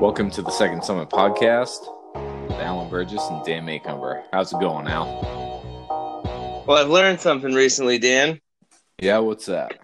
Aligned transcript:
Welcome 0.00 0.30
to 0.30 0.40
the 0.40 0.50
Second 0.50 0.82
Summit 0.82 1.10
podcast 1.10 1.80
with 2.48 2.58
Alan 2.58 2.88
Burgess 2.88 3.22
and 3.28 3.44
Dan 3.44 3.66
Maycumber. 3.66 4.22
How's 4.32 4.50
it 4.50 4.58
going, 4.58 4.88
Al? 4.88 6.64
Well, 6.66 6.78
I've 6.78 6.88
learned 6.88 7.20
something 7.20 7.52
recently, 7.52 7.98
Dan. 7.98 8.40
Yeah, 8.98 9.18
what's 9.18 9.44
that? 9.44 9.78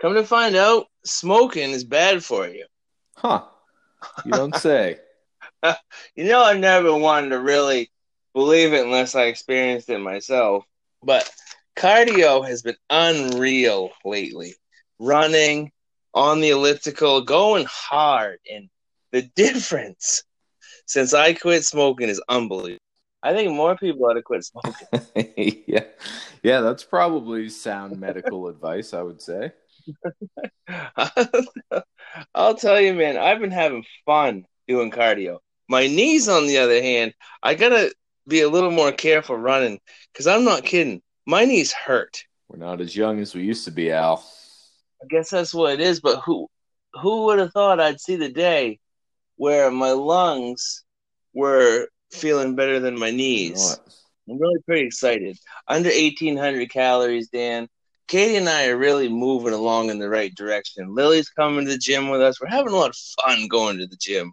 Come 0.00 0.14
to 0.14 0.24
find 0.24 0.56
out, 0.56 0.86
smoking 1.04 1.70
is 1.70 1.84
bad 1.84 2.24
for 2.24 2.48
you. 2.48 2.66
Huh. 3.16 3.44
You 4.24 4.32
don't 4.32 4.56
say. 4.56 4.98
You 5.62 6.24
know, 6.24 6.42
I've 6.42 6.58
never 6.58 6.92
wanted 6.92 7.28
to 7.28 7.38
really 7.38 7.92
believe 8.34 8.72
it 8.72 8.84
unless 8.84 9.14
I 9.14 9.26
experienced 9.26 9.88
it 9.88 9.98
myself. 9.98 10.64
But 11.00 11.30
cardio 11.76 12.44
has 12.44 12.62
been 12.62 12.76
unreal 12.90 13.90
lately. 14.04 14.54
Running 14.98 15.70
on 16.12 16.40
the 16.40 16.50
elliptical, 16.50 17.22
going 17.22 17.66
hard, 17.70 18.40
and 18.52 18.68
the 19.16 19.22
difference 19.34 20.22
since 20.84 21.14
I 21.14 21.32
quit 21.32 21.64
smoking 21.64 22.10
is 22.10 22.22
unbelievable. 22.28 22.82
I 23.22 23.32
think 23.32 23.50
more 23.50 23.74
people 23.74 24.04
ought 24.04 24.12
to 24.12 24.22
quit 24.22 24.44
smoking. 24.44 25.64
yeah. 25.66 25.84
Yeah, 26.42 26.60
that's 26.60 26.84
probably 26.84 27.48
sound 27.48 27.98
medical 27.98 28.46
advice, 28.52 28.92
I 28.92 29.00
would 29.00 29.22
say. 29.22 29.52
I'll 32.34 32.56
tell 32.56 32.78
you, 32.78 32.92
man, 32.92 33.16
I've 33.16 33.40
been 33.40 33.50
having 33.50 33.86
fun 34.04 34.44
doing 34.68 34.90
cardio. 34.90 35.38
My 35.66 35.86
knees, 35.86 36.28
on 36.28 36.46
the 36.46 36.58
other 36.58 36.82
hand, 36.82 37.14
I 37.42 37.54
gotta 37.54 37.94
be 38.28 38.42
a 38.42 38.50
little 38.50 38.70
more 38.70 38.92
careful 38.92 39.36
running 39.36 39.80
because 40.12 40.26
I'm 40.26 40.44
not 40.44 40.62
kidding. 40.64 41.00
My 41.24 41.46
knees 41.46 41.72
hurt. 41.72 42.22
We're 42.48 42.58
not 42.58 42.82
as 42.82 42.94
young 42.94 43.18
as 43.20 43.34
we 43.34 43.44
used 43.44 43.64
to 43.64 43.70
be, 43.70 43.90
Al. 43.90 44.24
I 45.02 45.06
guess 45.08 45.30
that's 45.30 45.54
what 45.54 45.72
it 45.72 45.80
is. 45.80 46.00
But 46.00 46.20
who 46.20 46.48
who 46.92 47.24
would 47.24 47.38
have 47.38 47.52
thought 47.52 47.80
I'd 47.80 48.00
see 48.00 48.16
the 48.16 48.28
day 48.28 48.78
where 49.36 49.70
my 49.70 49.90
lungs 49.92 50.84
were 51.34 51.88
feeling 52.12 52.54
better 52.54 52.80
than 52.80 52.98
my 52.98 53.10
knees? 53.10 53.78
I'm 54.28 54.38
really 54.38 54.60
pretty 54.64 54.86
excited. 54.86 55.38
Under 55.68 55.90
1,800 55.90 56.70
calories, 56.70 57.28
Dan. 57.28 57.68
Katie 58.08 58.36
and 58.36 58.48
I 58.48 58.68
are 58.68 58.76
really 58.76 59.08
moving 59.08 59.52
along 59.52 59.90
in 59.90 59.98
the 59.98 60.08
right 60.08 60.34
direction. 60.34 60.94
Lily's 60.94 61.28
coming 61.28 61.64
to 61.64 61.72
the 61.72 61.78
gym 61.78 62.08
with 62.08 62.20
us. 62.20 62.40
We're 62.40 62.48
having 62.48 62.72
a 62.72 62.76
lot 62.76 62.90
of 62.90 63.24
fun 63.24 63.48
going 63.48 63.78
to 63.78 63.86
the 63.86 63.96
gym. 64.00 64.32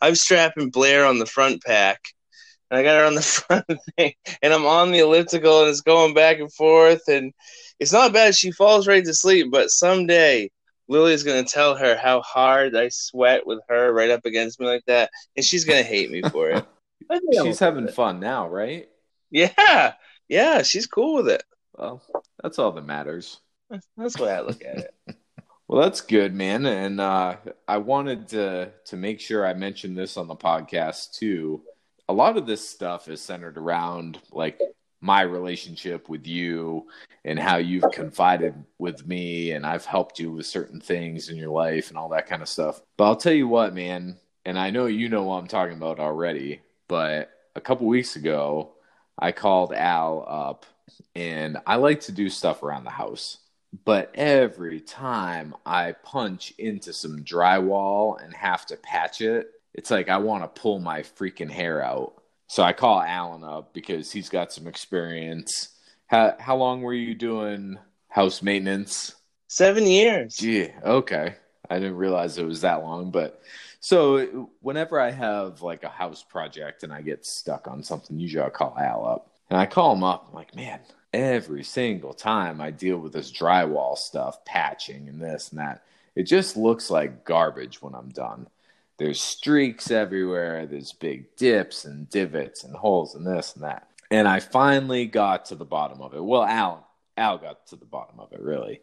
I'm 0.00 0.14
strapping 0.14 0.70
Blair 0.70 1.06
on 1.06 1.18
the 1.18 1.26
front 1.26 1.62
pack, 1.62 2.00
and 2.70 2.78
I 2.78 2.82
got 2.82 2.98
her 2.98 3.06
on 3.06 3.14
the 3.14 3.22
front 3.22 3.64
thing, 3.96 4.12
and 4.42 4.52
I'm 4.52 4.66
on 4.66 4.92
the 4.92 4.98
elliptical, 4.98 5.60
and 5.62 5.70
it's 5.70 5.80
going 5.80 6.12
back 6.12 6.38
and 6.38 6.52
forth, 6.52 7.02
and 7.08 7.32
it's 7.80 7.92
not 7.92 8.12
bad. 8.12 8.34
She 8.34 8.50
falls 8.50 8.86
right 8.86 9.04
to 9.04 9.14
sleep, 9.14 9.50
but 9.50 9.70
someday 9.70 10.50
Lily's 10.88 11.22
gonna 11.22 11.44
tell 11.44 11.76
her 11.76 11.96
how 11.96 12.20
hard 12.22 12.76
I 12.76 12.88
sweat 12.90 13.46
with 13.46 13.60
her 13.68 13.92
right 13.92 14.10
up 14.10 14.24
against 14.24 14.60
me 14.60 14.66
like 14.66 14.84
that, 14.86 15.10
and 15.36 15.44
she's 15.44 15.64
gonna 15.64 15.82
hate 15.82 16.10
me 16.10 16.22
for 16.22 16.50
it. 16.50 16.64
I 17.10 17.18
think 17.18 17.38
I'm 17.38 17.46
She's 17.46 17.58
having 17.58 17.88
it. 17.88 17.94
fun 17.94 18.20
now, 18.20 18.48
right? 18.48 18.88
Yeah, 19.30 19.94
yeah, 20.28 20.62
she's 20.62 20.86
cool 20.86 21.16
with 21.16 21.28
it. 21.28 21.42
Well, 21.76 22.02
that's 22.42 22.58
all 22.58 22.72
that 22.72 22.86
matters. 22.86 23.40
That's 23.96 24.16
the 24.16 24.22
way 24.24 24.32
I 24.32 24.40
look 24.40 24.62
at 24.64 24.78
it. 24.78 24.94
Well, 25.66 25.80
that's 25.80 26.02
good, 26.02 26.34
man. 26.34 26.66
And 26.66 27.00
uh, 27.00 27.36
I 27.66 27.78
wanted 27.78 28.28
to 28.28 28.70
to 28.84 28.96
make 28.96 29.18
sure 29.18 29.46
I 29.46 29.54
mentioned 29.54 29.96
this 29.96 30.18
on 30.18 30.28
the 30.28 30.36
podcast 30.36 31.14
too. 31.14 31.62
A 32.06 32.12
lot 32.12 32.36
of 32.36 32.46
this 32.46 32.68
stuff 32.68 33.08
is 33.08 33.22
centered 33.22 33.56
around 33.56 34.18
like 34.30 34.60
my 35.04 35.20
relationship 35.20 36.08
with 36.08 36.26
you 36.26 36.86
and 37.26 37.38
how 37.38 37.58
you've 37.58 37.90
confided 37.92 38.54
with 38.78 39.06
me 39.06 39.50
and 39.50 39.66
I've 39.66 39.84
helped 39.84 40.18
you 40.18 40.32
with 40.32 40.46
certain 40.46 40.80
things 40.80 41.28
in 41.28 41.36
your 41.36 41.50
life 41.50 41.90
and 41.90 41.98
all 41.98 42.08
that 42.08 42.26
kind 42.26 42.40
of 42.40 42.48
stuff. 42.48 42.80
But 42.96 43.04
I'll 43.04 43.16
tell 43.16 43.34
you 43.34 43.46
what, 43.46 43.74
man, 43.74 44.16
and 44.46 44.58
I 44.58 44.70
know 44.70 44.86
you 44.86 45.10
know 45.10 45.24
what 45.24 45.36
I'm 45.36 45.46
talking 45.46 45.76
about 45.76 46.00
already, 46.00 46.62
but 46.88 47.30
a 47.54 47.60
couple 47.60 47.86
weeks 47.86 48.16
ago 48.16 48.72
I 49.18 49.30
called 49.30 49.74
Al 49.74 50.24
up 50.26 50.64
and 51.14 51.58
I 51.66 51.76
like 51.76 52.00
to 52.02 52.12
do 52.12 52.30
stuff 52.30 52.62
around 52.62 52.84
the 52.84 52.90
house. 52.90 53.36
But 53.84 54.10
every 54.14 54.80
time 54.80 55.54
I 55.66 55.92
punch 55.92 56.54
into 56.56 56.94
some 56.94 57.22
drywall 57.24 58.24
and 58.24 58.32
have 58.32 58.64
to 58.66 58.76
patch 58.78 59.20
it, 59.20 59.50
it's 59.74 59.90
like 59.90 60.08
I 60.08 60.16
want 60.16 60.44
to 60.44 60.60
pull 60.60 60.78
my 60.78 61.02
freaking 61.02 61.50
hair 61.50 61.84
out. 61.84 62.22
So 62.46 62.62
I 62.62 62.72
call 62.72 63.00
Alan 63.00 63.44
up 63.44 63.72
because 63.72 64.12
he's 64.12 64.28
got 64.28 64.52
some 64.52 64.66
experience. 64.66 65.70
How 66.06 66.36
how 66.38 66.56
long 66.56 66.82
were 66.82 66.94
you 66.94 67.14
doing 67.14 67.78
house 68.08 68.42
maintenance? 68.42 69.14
Seven 69.48 69.86
years. 69.86 70.36
Gee, 70.36 70.70
okay. 70.84 71.36
I 71.70 71.78
didn't 71.78 71.96
realize 71.96 72.36
it 72.36 72.46
was 72.46 72.60
that 72.60 72.82
long, 72.82 73.10
but 73.10 73.40
so 73.80 74.50
whenever 74.60 75.00
I 75.00 75.10
have 75.10 75.62
like 75.62 75.84
a 75.84 75.88
house 75.88 76.22
project 76.22 76.82
and 76.82 76.92
I 76.92 77.02
get 77.02 77.24
stuck 77.26 77.68
on 77.68 77.82
something, 77.82 78.18
usually 78.18 78.44
I 78.44 78.50
call 78.50 78.76
Al 78.78 79.06
up. 79.06 79.30
And 79.50 79.58
I 79.58 79.66
call 79.66 79.94
him 79.94 80.02
up, 80.02 80.26
I'm 80.28 80.34
like, 80.34 80.54
man, 80.54 80.80
every 81.12 81.62
single 81.62 82.14
time 82.14 82.60
I 82.60 82.70
deal 82.70 82.98
with 82.98 83.12
this 83.12 83.30
drywall 83.30 83.96
stuff, 83.96 84.44
patching 84.44 85.08
and 85.08 85.20
this 85.20 85.50
and 85.50 85.58
that, 85.58 85.82
it 86.16 86.22
just 86.22 86.56
looks 86.56 86.90
like 86.90 87.24
garbage 87.24 87.82
when 87.82 87.94
I'm 87.94 88.08
done. 88.08 88.46
There's 88.98 89.20
streaks 89.20 89.90
everywhere, 89.90 90.66
there's 90.66 90.92
big 90.92 91.36
dips 91.36 91.84
and 91.84 92.08
divots 92.10 92.64
and 92.64 92.74
holes 92.76 93.14
and 93.14 93.26
this 93.26 93.54
and 93.54 93.64
that. 93.64 93.88
And 94.10 94.28
I 94.28 94.40
finally 94.40 95.06
got 95.06 95.46
to 95.46 95.56
the 95.56 95.64
bottom 95.64 96.00
of 96.00 96.14
it. 96.14 96.24
Well, 96.24 96.44
Al 96.44 96.86
Al 97.16 97.38
got 97.38 97.66
to 97.68 97.76
the 97.76 97.84
bottom 97.84 98.20
of 98.20 98.32
it 98.32 98.40
really 98.40 98.80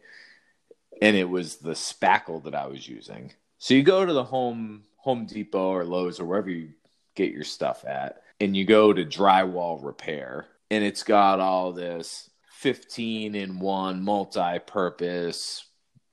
and 1.02 1.16
it 1.16 1.28
was 1.28 1.56
the 1.56 1.72
spackle 1.72 2.42
that 2.44 2.54
I 2.54 2.66
was 2.66 2.86
using. 2.86 3.32
So 3.58 3.74
you 3.74 3.82
go 3.82 4.06
to 4.06 4.12
the 4.12 4.24
home 4.24 4.84
Home 4.98 5.26
Depot 5.26 5.70
or 5.70 5.84
Lowe's 5.84 6.20
or 6.20 6.24
wherever 6.24 6.48
you 6.48 6.70
get 7.16 7.32
your 7.32 7.42
stuff 7.42 7.84
at, 7.84 8.22
and 8.40 8.56
you 8.56 8.64
go 8.64 8.92
to 8.92 9.04
drywall 9.04 9.84
repair, 9.84 10.46
and 10.70 10.84
it's 10.84 11.02
got 11.02 11.40
all 11.40 11.72
this 11.72 12.30
15 12.52 13.34
in 13.34 13.58
one 13.58 14.04
multi-purpose 14.04 15.64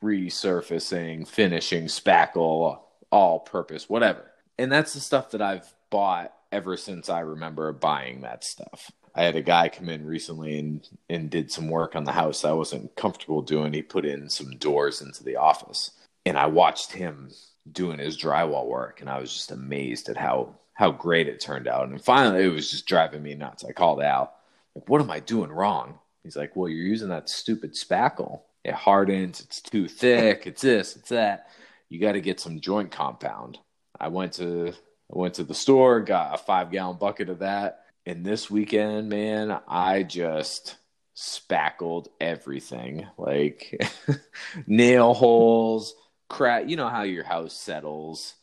resurfacing, 0.04 1.28
finishing, 1.28 1.86
spackle, 1.86 2.80
all 3.12 3.40
purpose, 3.40 3.90
whatever. 3.90 4.32
And 4.58 4.72
that's 4.72 4.94
the 4.94 5.00
stuff 5.00 5.32
that 5.32 5.42
I've 5.42 5.74
bought 5.90 6.34
ever 6.52 6.78
since 6.78 7.10
I 7.10 7.22
remember 7.22 7.72
buying 7.72 8.22
that 8.22 8.44
stuff. 8.44 8.92
I 9.16 9.24
had 9.24 9.36
a 9.36 9.42
guy 9.42 9.70
come 9.70 9.90
in 9.90 10.06
recently 10.06 10.60
and, 10.60 10.88
and 11.10 11.30
did 11.30 11.52
some 11.52 11.68
work 11.70 11.96
on 11.96 12.04
the 12.04 12.12
house 12.12 12.46
I 12.46 12.52
wasn't 12.52 12.96
comfortable 12.96 13.42
doing. 13.42 13.74
He 13.74 13.82
put 13.82 14.06
in 14.06 14.30
some 14.30 14.52
doors 14.58 15.02
into 15.02 15.24
the 15.24 15.36
office. 15.36 15.92
And 16.26 16.38
I 16.38 16.48
watched 16.48 16.92
him 16.92 17.32
doing 17.72 18.00
his 18.00 18.18
drywall 18.18 18.68
work 18.68 19.02
and 19.02 19.10
I 19.10 19.20
was 19.20 19.34
just 19.34 19.52
amazed 19.52 20.10
at 20.10 20.18
how 20.18 20.56
how 20.74 20.92
great 20.92 21.28
it 21.28 21.42
turned 21.42 21.68
out. 21.68 21.90
And 21.90 22.02
finally 22.02 22.46
it 22.46 22.54
was 22.54 22.72
just 22.72 22.86
driving 22.86 23.22
me 23.22 23.36
nuts. 23.36 23.66
I 23.66 23.74
called 23.74 24.02
Al, 24.02 24.34
like, 24.76 24.88
what 24.88 25.02
am 25.02 25.12
I 25.12 25.20
doing 25.20 25.52
wrong? 25.52 26.00
He's 26.24 26.38
like, 26.38 26.56
Well, 26.56 26.70
you're 26.70 26.86
using 26.86 27.10
that 27.10 27.30
stupid 27.30 27.74
spackle. 27.74 28.42
It 28.64 28.74
hardens, 28.74 29.42
it's 29.42 29.62
too 29.62 29.88
thick, 29.88 30.44
it's 30.46 30.62
this, 30.62 30.96
it's 30.96 31.10
that. 31.10 31.48
You 31.90 32.00
gotta 32.00 32.22
get 32.22 32.40
some 32.40 32.60
joint 32.62 32.92
compound. 32.92 33.60
I 34.00 34.08
went 34.10 34.34
to 34.34 34.68
I 34.70 35.18
went 35.18 35.36
to 35.36 35.44
the 35.44 35.54
store, 35.56 36.02
got 36.02 36.36
a 36.36 36.38
five 36.38 36.72
gallon 36.72 36.98
bucket 36.98 37.30
of 37.30 37.40
that. 37.40 37.86
And 38.06 38.26
this 38.26 38.50
weekend, 38.50 39.10
man, 39.10 39.60
I 39.68 40.04
just 40.04 40.78
spackled 41.16 42.10
everything 42.22 43.08
like 43.18 43.80
nail 44.68 45.14
holes, 45.14 45.94
crack. 46.30 46.68
You 46.70 46.78
know 46.78 46.90
how 46.90 47.04
your 47.04 47.24
house 47.24 47.54
settles 47.54 48.36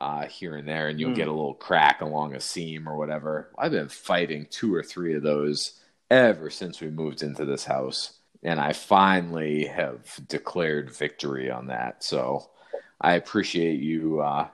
uh, 0.00 0.26
here 0.26 0.54
and 0.56 0.68
there, 0.68 0.88
and 0.88 1.00
you'll 1.00 1.10
Mm. 1.10 1.16
get 1.16 1.28
a 1.28 1.32
little 1.32 1.54
crack 1.54 2.00
along 2.02 2.34
a 2.34 2.40
seam 2.40 2.88
or 2.88 2.96
whatever. 2.96 3.50
I've 3.58 3.72
been 3.72 3.88
fighting 3.88 4.46
two 4.50 4.74
or 4.74 4.82
three 4.82 5.14
of 5.14 5.22
those 5.22 5.80
ever 6.10 6.50
since 6.50 6.80
we 6.80 6.88
moved 6.90 7.22
into 7.22 7.44
this 7.44 7.64
house. 7.64 8.14
And 8.42 8.58
I 8.60 8.72
finally 8.72 9.66
have 9.66 10.18
declared 10.28 10.94
victory 10.94 11.50
on 11.50 11.66
that. 11.66 12.02
So 12.02 12.48
I 13.00 13.14
appreciate 13.14 13.80
you 13.80 14.20
uh, 14.20 14.48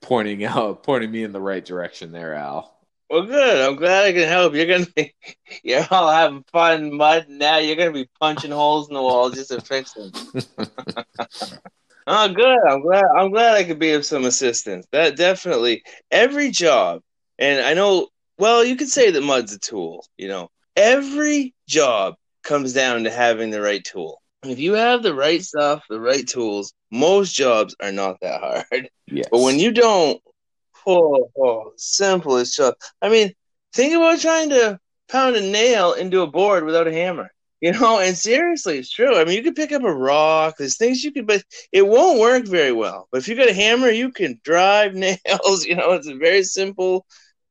pointing 0.00 0.44
out, 0.44 0.82
pointing 0.82 1.10
me 1.10 1.24
in 1.24 1.32
the 1.32 1.40
right 1.40 1.64
direction 1.64 2.12
there, 2.12 2.34
Al. 2.34 2.76
Well, 3.08 3.26
good. 3.26 3.60
I'm 3.60 3.74
glad 3.74 4.04
I 4.04 4.12
can 4.12 4.28
help. 4.28 4.54
You're 4.54 4.66
gonna 4.66 4.86
be, 4.94 5.12
you're 5.64 5.86
all 5.90 6.12
having 6.12 6.44
fun, 6.52 6.94
mud. 6.94 7.26
Now 7.28 7.58
you're 7.58 7.76
gonna 7.76 7.90
be 7.90 8.08
punching 8.20 8.52
holes 8.52 8.88
in 8.88 8.94
the 8.94 9.02
wall 9.02 9.30
just 9.30 9.50
to 9.50 9.60
fix 9.60 9.92
them. 9.94 10.12
Oh, 12.12 12.28
good. 12.32 12.58
I'm 12.66 12.82
glad. 12.82 13.04
I'm 13.16 13.30
glad 13.30 13.54
I 13.54 13.62
could 13.62 13.78
be 13.78 13.92
of 13.92 14.04
some 14.04 14.24
assistance. 14.24 14.84
That 14.90 15.16
definitely 15.16 15.84
every 16.10 16.50
job, 16.50 17.02
and 17.38 17.64
I 17.64 17.74
know. 17.74 18.08
Well, 18.36 18.64
you 18.64 18.74
could 18.74 18.88
say 18.88 19.12
that 19.12 19.20
mud's 19.20 19.52
a 19.52 19.60
tool. 19.60 20.04
You 20.16 20.26
know, 20.26 20.50
every 20.74 21.54
job 21.68 22.14
comes 22.42 22.72
down 22.72 23.04
to 23.04 23.10
having 23.10 23.50
the 23.50 23.60
right 23.60 23.84
tool. 23.84 24.19
If 24.42 24.58
you 24.58 24.72
have 24.74 25.02
the 25.02 25.14
right 25.14 25.42
stuff, 25.42 25.84
the 25.88 26.00
right 26.00 26.26
tools, 26.26 26.72
most 26.90 27.34
jobs 27.34 27.76
are 27.80 27.92
not 27.92 28.20
that 28.20 28.40
hard. 28.40 28.90
yes. 29.06 29.26
But 29.30 29.40
when 29.40 29.58
you 29.58 29.70
don't, 29.70 30.20
oh, 30.86 31.30
oh 31.38 31.72
simple 31.76 32.36
as 32.36 32.54
job. 32.54 32.74
I 33.02 33.10
mean, 33.10 33.32
think 33.74 33.94
about 33.94 34.20
trying 34.20 34.50
to 34.50 34.78
pound 35.08 35.36
a 35.36 35.40
nail 35.42 35.92
into 35.92 36.22
a 36.22 36.26
board 36.26 36.64
without 36.64 36.88
a 36.88 36.92
hammer. 36.92 37.30
You 37.60 37.72
know, 37.72 38.00
and 38.00 38.16
seriously, 38.16 38.78
it's 38.78 38.90
true. 38.90 39.18
I 39.18 39.24
mean, 39.24 39.36
you 39.36 39.42
could 39.42 39.54
pick 39.54 39.72
up 39.72 39.82
a 39.82 39.94
rock. 39.94 40.54
There's 40.56 40.78
things 40.78 41.04
you 41.04 41.12
could, 41.12 41.26
but 41.26 41.44
it 41.72 41.86
won't 41.86 42.18
work 42.18 42.46
very 42.46 42.72
well. 42.72 43.06
But 43.12 43.18
if 43.18 43.28
you 43.28 43.36
got 43.36 43.50
a 43.50 43.54
hammer, 43.54 43.90
you 43.90 44.10
can 44.12 44.40
drive 44.42 44.94
nails. 44.94 45.66
You 45.66 45.76
know, 45.76 45.92
it's 45.92 46.08
a 46.08 46.14
very 46.14 46.42
simple 46.42 47.04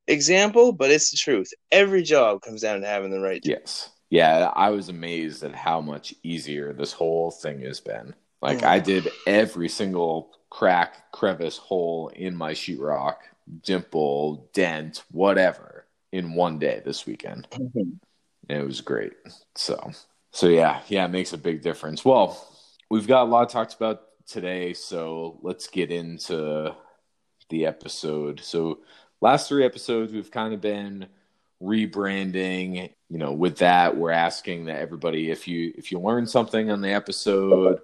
example, 0.07 0.71
but 0.71 0.89
it's 0.89 1.11
the 1.11 1.17
truth. 1.17 1.51
Every 1.71 2.01
job 2.01 2.41
comes 2.41 2.61
down 2.61 2.81
to 2.81 2.87
having 2.87 3.11
the 3.11 3.19
right. 3.19 3.43
Tool. 3.43 3.51
Yes. 3.59 3.91
Yeah, 4.09 4.51
I 4.55 4.69
was 4.69 4.89
amazed 4.89 5.43
at 5.43 5.53
how 5.53 5.81
much 5.81 6.15
easier 6.23 6.73
this 6.73 6.93
whole 6.93 7.31
thing 7.31 7.61
has 7.61 7.79
been. 7.79 8.15
Like, 8.41 8.59
mm. 8.59 8.67
I 8.67 8.79
did 8.79 9.09
every 9.27 9.69
single 9.69 10.31
crack, 10.49 11.11
crevice, 11.11 11.57
hole 11.57 12.09
in 12.15 12.35
my 12.35 12.53
sheetrock, 12.53 13.17
dimple, 13.63 14.49
dent, 14.53 15.03
whatever, 15.11 15.85
in 16.11 16.33
one 16.33 16.57
day 16.57 16.81
this 16.83 17.05
weekend. 17.05 17.47
Mm-hmm 17.51 17.97
it 18.49 18.65
was 18.65 18.81
great. 18.81 19.13
So, 19.55 19.91
so 20.31 20.47
yeah, 20.47 20.81
yeah, 20.87 21.05
it 21.05 21.11
makes 21.11 21.33
a 21.33 21.37
big 21.37 21.61
difference. 21.61 22.03
Well, 22.03 22.45
we've 22.89 23.07
got 23.07 23.23
a 23.23 23.29
lot 23.29 23.49
talked 23.49 23.75
about 23.75 24.01
today, 24.27 24.73
so 24.73 25.39
let's 25.41 25.67
get 25.67 25.91
into 25.91 26.75
the 27.49 27.65
episode. 27.65 28.41
So, 28.41 28.79
last 29.21 29.47
three 29.47 29.65
episodes, 29.65 30.11
we've 30.11 30.31
kind 30.31 30.53
of 30.53 30.61
been 30.61 31.07
rebranding. 31.61 32.91
You 33.09 33.17
know, 33.17 33.33
with 33.33 33.57
that, 33.57 33.97
we're 33.97 34.11
asking 34.11 34.65
that 34.65 34.79
everybody, 34.79 35.31
if 35.31 35.47
you 35.47 35.73
if 35.77 35.91
you 35.91 35.99
learn 35.99 36.27
something 36.27 36.69
on 36.71 36.81
the 36.81 36.91
episode, 36.93 37.81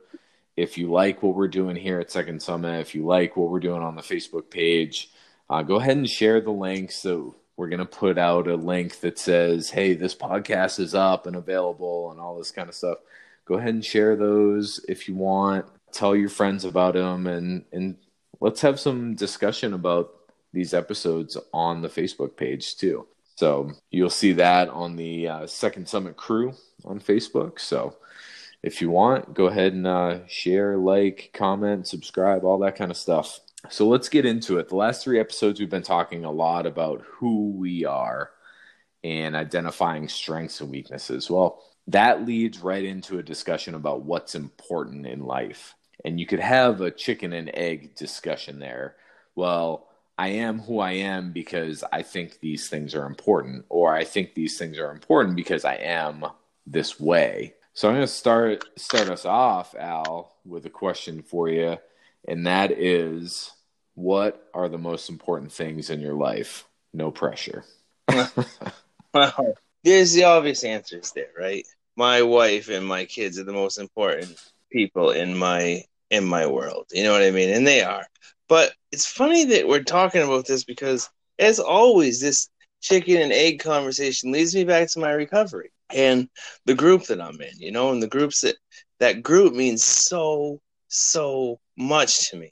if 0.56 0.78
you 0.78 0.92
like 0.92 1.22
what 1.22 1.36
we're 1.36 1.48
doing 1.48 1.76
here 1.76 2.00
at 2.00 2.12
Second 2.12 2.42
Summit, 2.42 2.80
if 2.80 2.96
you 2.96 3.06
like 3.06 3.36
what 3.36 3.50
we're 3.50 3.60
doing 3.60 3.82
on 3.82 3.96
the 3.96 4.02
Facebook 4.02 4.50
page, 4.50 5.10
uh, 5.50 5.62
go 5.64 5.76
ahead 5.76 5.98
and 5.98 6.10
share 6.10 6.42
the 6.42 6.52
link 6.52 6.92
so 6.92 7.36
we're 7.58 7.70
going 7.70 7.80
to 7.80 7.86
put 7.86 8.18
out 8.18 8.48
a 8.48 8.56
link 8.56 9.00
that 9.00 9.18
says, 9.18 9.70
hey, 9.70 9.94
this 9.94 10.14
podcast 10.14 10.80
is 10.80 10.94
up 10.94 11.26
and 11.26 11.36
available 11.36 12.12
and 12.12 12.20
all 12.20 12.38
this 12.38 12.52
kind 12.52 12.68
of 12.68 12.76
stuff. 12.76 12.98
Go 13.46 13.56
ahead 13.56 13.74
and 13.74 13.86
share 13.86 14.16
those 14.16 14.84
if 14.90 15.08
you 15.08 15.16
want. 15.16 15.66
Tell 15.92 16.16
your 16.16 16.30
friends 16.30 16.66
about 16.66 16.96
them 16.96 17.28
and, 17.28 17.64
and 17.72 17.96
let's 18.42 18.62
have 18.62 18.80
some 18.80 19.16
discussion 19.16 19.74
about 19.74 20.14
these 20.52 20.74
episodes 20.74 21.38
on 21.54 21.82
the 21.82 21.88
Facebook 21.88 22.36
page 22.36 22.76
too. 22.76 23.08
So 23.36 23.72
you'll 23.92 24.10
see 24.10 24.34
that 24.34 24.70
on 24.70 24.96
the 24.96 25.28
uh, 25.28 25.48
Second 25.48 25.88
Summit 25.88 26.16
crew 26.16 26.54
on 26.86 27.00
Facebook. 27.00 27.60
So 27.60 27.98
if 28.64 28.82
you 28.82 28.90
want, 28.90 29.34
go 29.34 29.48
ahead 29.48 29.74
and 29.74 29.86
uh, 29.86 30.20
share, 30.28 30.78
like, 30.78 31.32
comment, 31.34 31.88
subscribe, 31.88 32.44
all 32.44 32.60
that 32.60 32.76
kind 32.76 32.92
of 32.92 32.98
stuff. 32.98 33.40
So 33.70 33.88
let's 33.88 34.10
get 34.10 34.26
into 34.26 34.58
it. 34.58 34.70
The 34.70 34.76
last 34.76 35.04
three 35.04 35.20
episodes, 35.20 35.60
we've 35.60 35.70
been 35.70 35.82
talking 35.82 36.24
a 36.24 36.32
lot 36.32 36.66
about 36.66 37.04
who 37.06 37.52
we 37.52 37.84
are 37.86 38.32
and 39.04 39.36
identifying 39.36 40.08
strengths 40.08 40.62
and 40.62 40.72
weaknesses. 40.72 41.30
Well, 41.30 41.62
that 41.88 42.26
leads 42.26 42.60
right 42.60 42.84
into 42.84 43.20
a 43.20 43.24
discussion 43.24 43.76
about 43.76 44.04
what's 44.04 44.34
important 44.34 45.06
in 45.06 45.20
life. 45.26 45.76
And 46.04 46.20
you 46.20 46.26
could 46.26 46.40
have 46.40 46.82
a 46.82 46.92
chicken 46.92 47.34
and 47.34 47.52
egg 47.54 47.96
discussion 47.96 48.60
there. 48.60 48.96
Well, 49.36 49.88
I 50.18 50.30
am 50.30 50.60
who 50.60 50.80
I 50.80 50.94
am 50.94 51.32
because 51.32 51.84
I 51.92 52.02
think 52.02 52.40
these 52.40 52.70
things 52.70 52.96
are 52.96 53.06
important, 53.06 53.66
or 53.70 53.94
I 53.94 54.04
think 54.06 54.34
these 54.34 54.58
things 54.58 54.80
are 54.80 54.92
important 54.92 55.36
because 55.36 55.66
I 55.66 55.76
am 55.76 56.26
this 56.66 57.00
way. 57.00 57.54
So 57.74 57.90
I'm 57.90 57.96
going 57.96 58.08
to 58.08 58.12
start 58.12 58.64
start 58.80 59.10
us 59.10 59.26
off, 59.26 59.76
Al, 59.76 60.34
with 60.46 60.66
a 60.66 60.70
question 60.70 61.22
for 61.22 61.50
you, 61.50 61.78
and 62.28 62.48
that 62.48 62.72
is 62.72 63.52
what 63.96 64.50
are 64.54 64.70
the 64.70 64.78
most 64.78 65.10
important 65.10 65.52
things 65.52 65.90
in 65.90 66.00
your 66.00 66.14
life? 66.14 66.66
No 66.94 67.12
pressure. 67.12 67.66
well, 69.14 69.56
there's 69.84 70.14
the 70.14 70.24
obvious 70.24 70.64
answers 70.64 71.12
there, 71.12 71.32
right? 71.38 71.66
My 71.98 72.22
wife 72.22 72.70
and 72.70 72.86
my 72.86 73.06
kids 73.06 73.38
are 73.40 73.44
the 73.44 73.54
most 73.54 73.78
important 73.78 74.38
people 74.72 75.12
in 75.12 75.38
my 75.38 75.84
in 76.10 76.26
my 76.26 76.46
world. 76.48 76.86
You 76.92 77.04
know 77.04 77.12
what 77.12 77.24
I 77.24 77.32
mean? 77.32 77.50
And 77.50 77.68
they 77.68 77.84
are. 77.84 78.06
But 78.48 78.74
it's 78.92 79.08
funny 79.08 79.46
that 79.46 79.68
we're 79.68 79.84
talking 79.84 80.22
about 80.22 80.46
this 80.46 80.64
because 80.64 81.10
as 81.40 81.60
always, 81.60 82.20
this 82.22 82.50
chicken 82.82 83.22
and 83.22 83.32
egg 83.32 83.60
conversation 83.60 84.32
leads 84.32 84.54
me 84.56 84.64
back 84.64 84.90
to 84.92 85.00
my 85.00 85.12
recovery 85.12 85.72
and 85.90 86.30
the 86.66 86.76
group 86.76 87.06
that 87.06 87.22
I'm 87.22 87.40
in, 87.42 87.58
you 87.58 87.72
know, 87.72 87.92
and 87.92 88.02
the 88.02 88.08
groups 88.08 88.42
that 88.42 88.56
that 89.00 89.24
group 89.24 89.54
means 89.54 89.84
so, 89.84 90.62
so 90.88 91.60
much 91.78 92.30
to 92.30 92.38
me. 92.38 92.52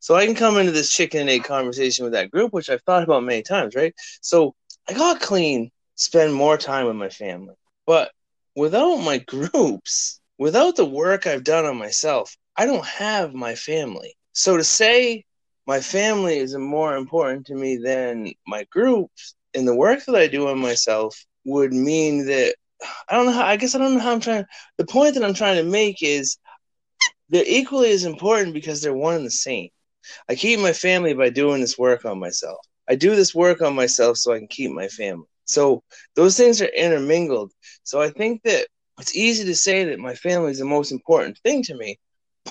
So 0.00 0.14
I 0.14 0.26
can 0.26 0.34
come 0.34 0.58
into 0.58 0.72
this 0.72 0.90
chicken 0.90 1.20
and 1.20 1.30
egg 1.30 1.44
conversation 1.44 2.04
with 2.04 2.12
that 2.14 2.30
group, 2.30 2.52
which 2.52 2.68
I've 2.68 2.82
thought 2.82 3.02
about 3.02 3.24
many 3.24 3.42
times, 3.42 3.74
right? 3.74 3.94
So 4.20 4.54
I 4.88 4.92
got 4.92 5.20
clean, 5.20 5.70
spend 5.94 6.34
more 6.34 6.58
time 6.58 6.86
with 6.86 6.96
my 6.96 7.08
family. 7.08 7.54
But 7.86 8.10
without 8.56 8.96
my 8.96 9.18
groups, 9.18 10.20
without 10.38 10.76
the 10.76 10.84
work 10.84 11.26
I've 11.26 11.44
done 11.44 11.64
on 11.64 11.78
myself, 11.78 12.36
I 12.56 12.66
don't 12.66 12.84
have 12.84 13.34
my 13.34 13.54
family. 13.54 14.14
So 14.32 14.56
to 14.56 14.64
say 14.64 15.24
my 15.66 15.80
family 15.80 16.38
is 16.38 16.56
more 16.56 16.96
important 16.96 17.46
to 17.46 17.54
me 17.54 17.76
than 17.76 18.32
my 18.46 18.64
groups 18.70 19.34
and 19.54 19.66
the 19.66 19.74
work 19.74 20.04
that 20.04 20.14
I 20.14 20.26
do 20.26 20.48
on 20.48 20.58
myself 20.58 21.24
would 21.44 21.72
mean 21.72 22.26
that 22.26 22.54
I 23.08 23.14
don't 23.14 23.26
know 23.26 23.32
how 23.32 23.46
I 23.46 23.56
guess 23.56 23.74
I 23.74 23.78
don't 23.78 23.94
know 23.94 24.00
how 24.00 24.12
I'm 24.12 24.20
trying 24.20 24.44
the 24.76 24.86
point 24.86 25.14
that 25.14 25.24
I'm 25.24 25.34
trying 25.34 25.56
to 25.56 25.70
make 25.70 26.02
is 26.02 26.36
they're 27.28 27.44
equally 27.46 27.90
as 27.92 28.04
important 28.04 28.54
because 28.54 28.82
they're 28.82 28.94
one 28.94 29.14
and 29.14 29.26
the 29.26 29.30
same. 29.30 29.70
I 30.28 30.34
keep 30.34 30.60
my 30.60 30.72
family 30.72 31.14
by 31.14 31.30
doing 31.30 31.60
this 31.60 31.78
work 31.78 32.04
on 32.04 32.18
myself. 32.18 32.58
I 32.88 32.96
do 32.96 33.16
this 33.16 33.34
work 33.34 33.62
on 33.62 33.74
myself 33.74 34.18
so 34.18 34.32
I 34.32 34.38
can 34.38 34.48
keep 34.48 34.70
my 34.70 34.88
family. 34.88 35.26
So 35.46 35.82
those 36.14 36.36
things 36.36 36.60
are 36.60 36.66
intermingled. 36.66 37.52
So 37.82 38.00
I 38.00 38.10
think 38.10 38.42
that 38.42 38.66
it's 39.00 39.16
easy 39.16 39.44
to 39.44 39.56
say 39.56 39.84
that 39.84 39.98
my 39.98 40.14
family 40.14 40.50
is 40.50 40.58
the 40.58 40.64
most 40.64 40.92
important 40.92 41.38
thing 41.38 41.62
to 41.64 41.74
me, 41.74 41.98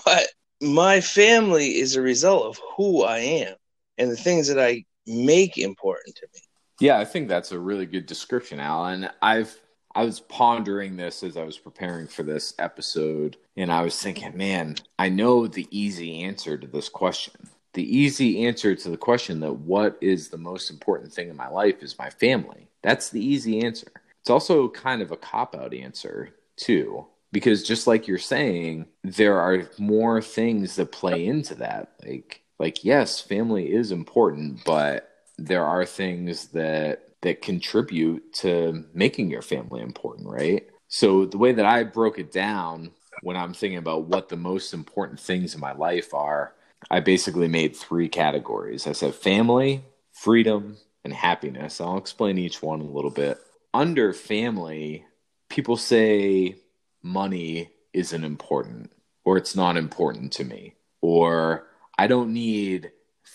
but 0.05 0.27
my 0.63 1.01
family 1.01 1.77
is 1.77 1.95
a 1.95 2.01
result 2.01 2.45
of 2.45 2.61
who 2.75 3.03
I 3.03 3.19
am 3.19 3.55
and 3.97 4.09
the 4.09 4.17
things 4.17 4.47
that 4.47 4.59
I 4.59 4.85
make 5.05 5.57
important 5.57 6.15
to 6.15 6.27
me. 6.33 6.39
Yeah, 6.79 6.97
I 6.97 7.05
think 7.05 7.27
that's 7.27 7.51
a 7.51 7.59
really 7.59 7.85
good 7.85 8.05
description, 8.05 8.59
Alan. 8.59 9.09
I've 9.21 9.59
I 9.95 10.05
was 10.05 10.21
pondering 10.21 10.95
this 10.95 11.21
as 11.21 11.37
I 11.37 11.43
was 11.43 11.59
preparing 11.59 12.07
for 12.07 12.23
this 12.23 12.55
episode, 12.57 13.37
and 13.55 13.71
I 13.71 13.83
was 13.83 14.01
thinking, 14.01 14.35
man, 14.35 14.77
I 14.97 15.09
know 15.09 15.45
the 15.45 15.67
easy 15.69 16.23
answer 16.23 16.57
to 16.57 16.65
this 16.65 16.89
question. 16.89 17.49
The 17.73 17.97
easy 17.97 18.45
answer 18.45 18.75
to 18.75 18.89
the 18.89 18.97
question 18.97 19.39
that 19.41 19.53
what 19.53 19.97
is 20.01 20.29
the 20.29 20.37
most 20.37 20.71
important 20.71 21.13
thing 21.13 21.29
in 21.29 21.35
my 21.35 21.47
life 21.47 21.83
is 21.83 21.99
my 21.99 22.09
family. 22.09 22.69
That's 22.81 23.09
the 23.09 23.23
easy 23.23 23.63
answer. 23.63 23.91
It's 24.21 24.31
also 24.31 24.67
kind 24.67 25.03
of 25.03 25.11
a 25.11 25.17
cop 25.17 25.55
out 25.55 25.75
answer, 25.75 26.29
too, 26.55 27.05
because 27.33 27.63
just 27.63 27.87
like 27.87 28.07
you're 28.07 28.19
saying, 28.19 28.85
there 29.03 29.39
are 29.41 29.67
more 29.79 30.21
things 30.21 30.75
that 30.77 30.91
play 30.91 31.25
into 31.25 31.55
that. 31.55 31.93
Like, 32.05 32.43
like 32.59 32.85
yes, 32.85 33.19
family 33.19 33.73
is 33.73 33.91
important, 33.91 34.63
but 34.63 35.09
there 35.37 35.65
are 35.65 35.83
things 35.83 36.49
that 36.49 37.09
that 37.23 37.41
contribute 37.41 38.33
to 38.33 38.85
making 38.93 39.31
your 39.31 39.41
family 39.41 39.81
important, 39.81 40.29
right? 40.29 40.67
So 40.89 41.25
the 41.25 41.37
way 41.37 41.53
that 41.53 41.65
I 41.65 41.83
broke 41.83 42.19
it 42.19 42.31
down 42.31 42.91
when 43.23 43.35
I'm 43.35 43.53
thinking 43.53 43.79
about 43.79 44.03
what 44.03 44.29
the 44.29 44.35
most 44.35 44.73
important 44.73 45.19
things 45.19 45.55
in 45.55 45.61
my 45.61 45.71
life 45.73 46.13
are, 46.13 46.53
I 46.91 46.99
basically 46.99 47.47
made 47.47 47.75
three 47.75 48.09
categories. 48.09 48.85
I 48.85 48.91
said 48.91 49.15
family, 49.15 49.83
freedom, 50.11 50.77
and 51.03 51.13
happiness. 51.13 51.81
I'll 51.81 51.97
explain 51.97 52.37
each 52.37 52.61
one 52.61 52.81
a 52.81 52.83
little 52.83 53.09
bit. 53.09 53.39
Under 53.73 54.13
family, 54.13 55.05
people 55.49 55.77
say 55.77 56.57
money 57.03 57.69
isn't 57.93 58.23
important 58.23 58.91
or 59.25 59.37
it's 59.37 59.55
not 59.55 59.77
important 59.77 60.31
to 60.33 60.43
me 60.43 60.73
or 61.01 61.67
I 61.97 62.07
don't 62.07 62.33
need 62.33 62.91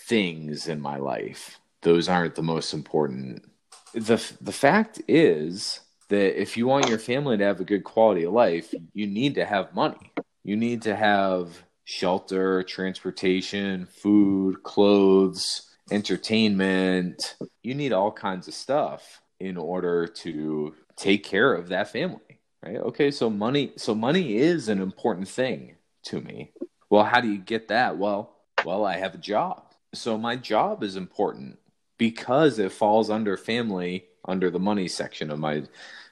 things 0.07 0.67
in 0.67 0.81
my 0.81 0.97
life. 0.97 1.59
Those 1.81 2.09
aren't 2.09 2.35
the 2.35 2.41
most 2.43 2.73
important 2.73 3.49
the 3.93 4.21
the 4.41 4.51
fact 4.51 5.01
is 5.07 5.81
that 6.09 6.39
if 6.39 6.57
you 6.57 6.67
want 6.67 6.89
your 6.89 6.97
family 6.97 7.37
to 7.37 7.43
have 7.43 7.59
a 7.59 7.65
good 7.65 7.83
quality 7.83 8.23
of 8.23 8.33
life, 8.33 8.73
you 8.93 9.07
need 9.07 9.35
to 9.35 9.45
have 9.45 9.75
money. 9.75 10.11
You 10.43 10.55
need 10.55 10.81
to 10.83 10.95
have 10.95 11.63
shelter, 11.85 12.63
transportation, 12.63 13.85
food, 13.85 14.63
clothes, 14.63 15.69
entertainment. 15.91 17.35
You 17.63 17.75
need 17.75 17.93
all 17.93 18.11
kinds 18.11 18.47
of 18.47 18.53
stuff 18.53 19.21
in 19.39 19.57
order 19.57 20.07
to 20.07 20.75
take 20.95 21.23
care 21.23 21.53
of 21.53 21.69
that 21.69 21.91
family, 21.91 22.38
right? 22.63 22.77
Okay, 22.77 23.11
so 23.11 23.29
money 23.29 23.73
so 23.77 23.95
money 23.95 24.37
is 24.37 24.69
an 24.69 24.81
important 24.81 25.27
thing 25.27 25.75
to 26.03 26.21
me. 26.21 26.51
Well, 26.89 27.05
how 27.05 27.21
do 27.21 27.29
you 27.29 27.37
get 27.37 27.67
that? 27.69 27.97
Well, 27.97 28.35
well, 28.65 28.85
I 28.85 28.97
have 28.97 29.15
a 29.15 29.19
job. 29.19 29.73
So 29.93 30.17
my 30.17 30.35
job 30.35 30.83
is 30.83 30.95
important 30.95 31.59
because 31.97 32.59
it 32.59 32.71
falls 32.71 33.09
under 33.09 33.37
family 33.37 34.05
under 34.25 34.49
the 34.49 34.59
money 34.59 34.87
section 34.87 35.31
of 35.31 35.39
my 35.39 35.63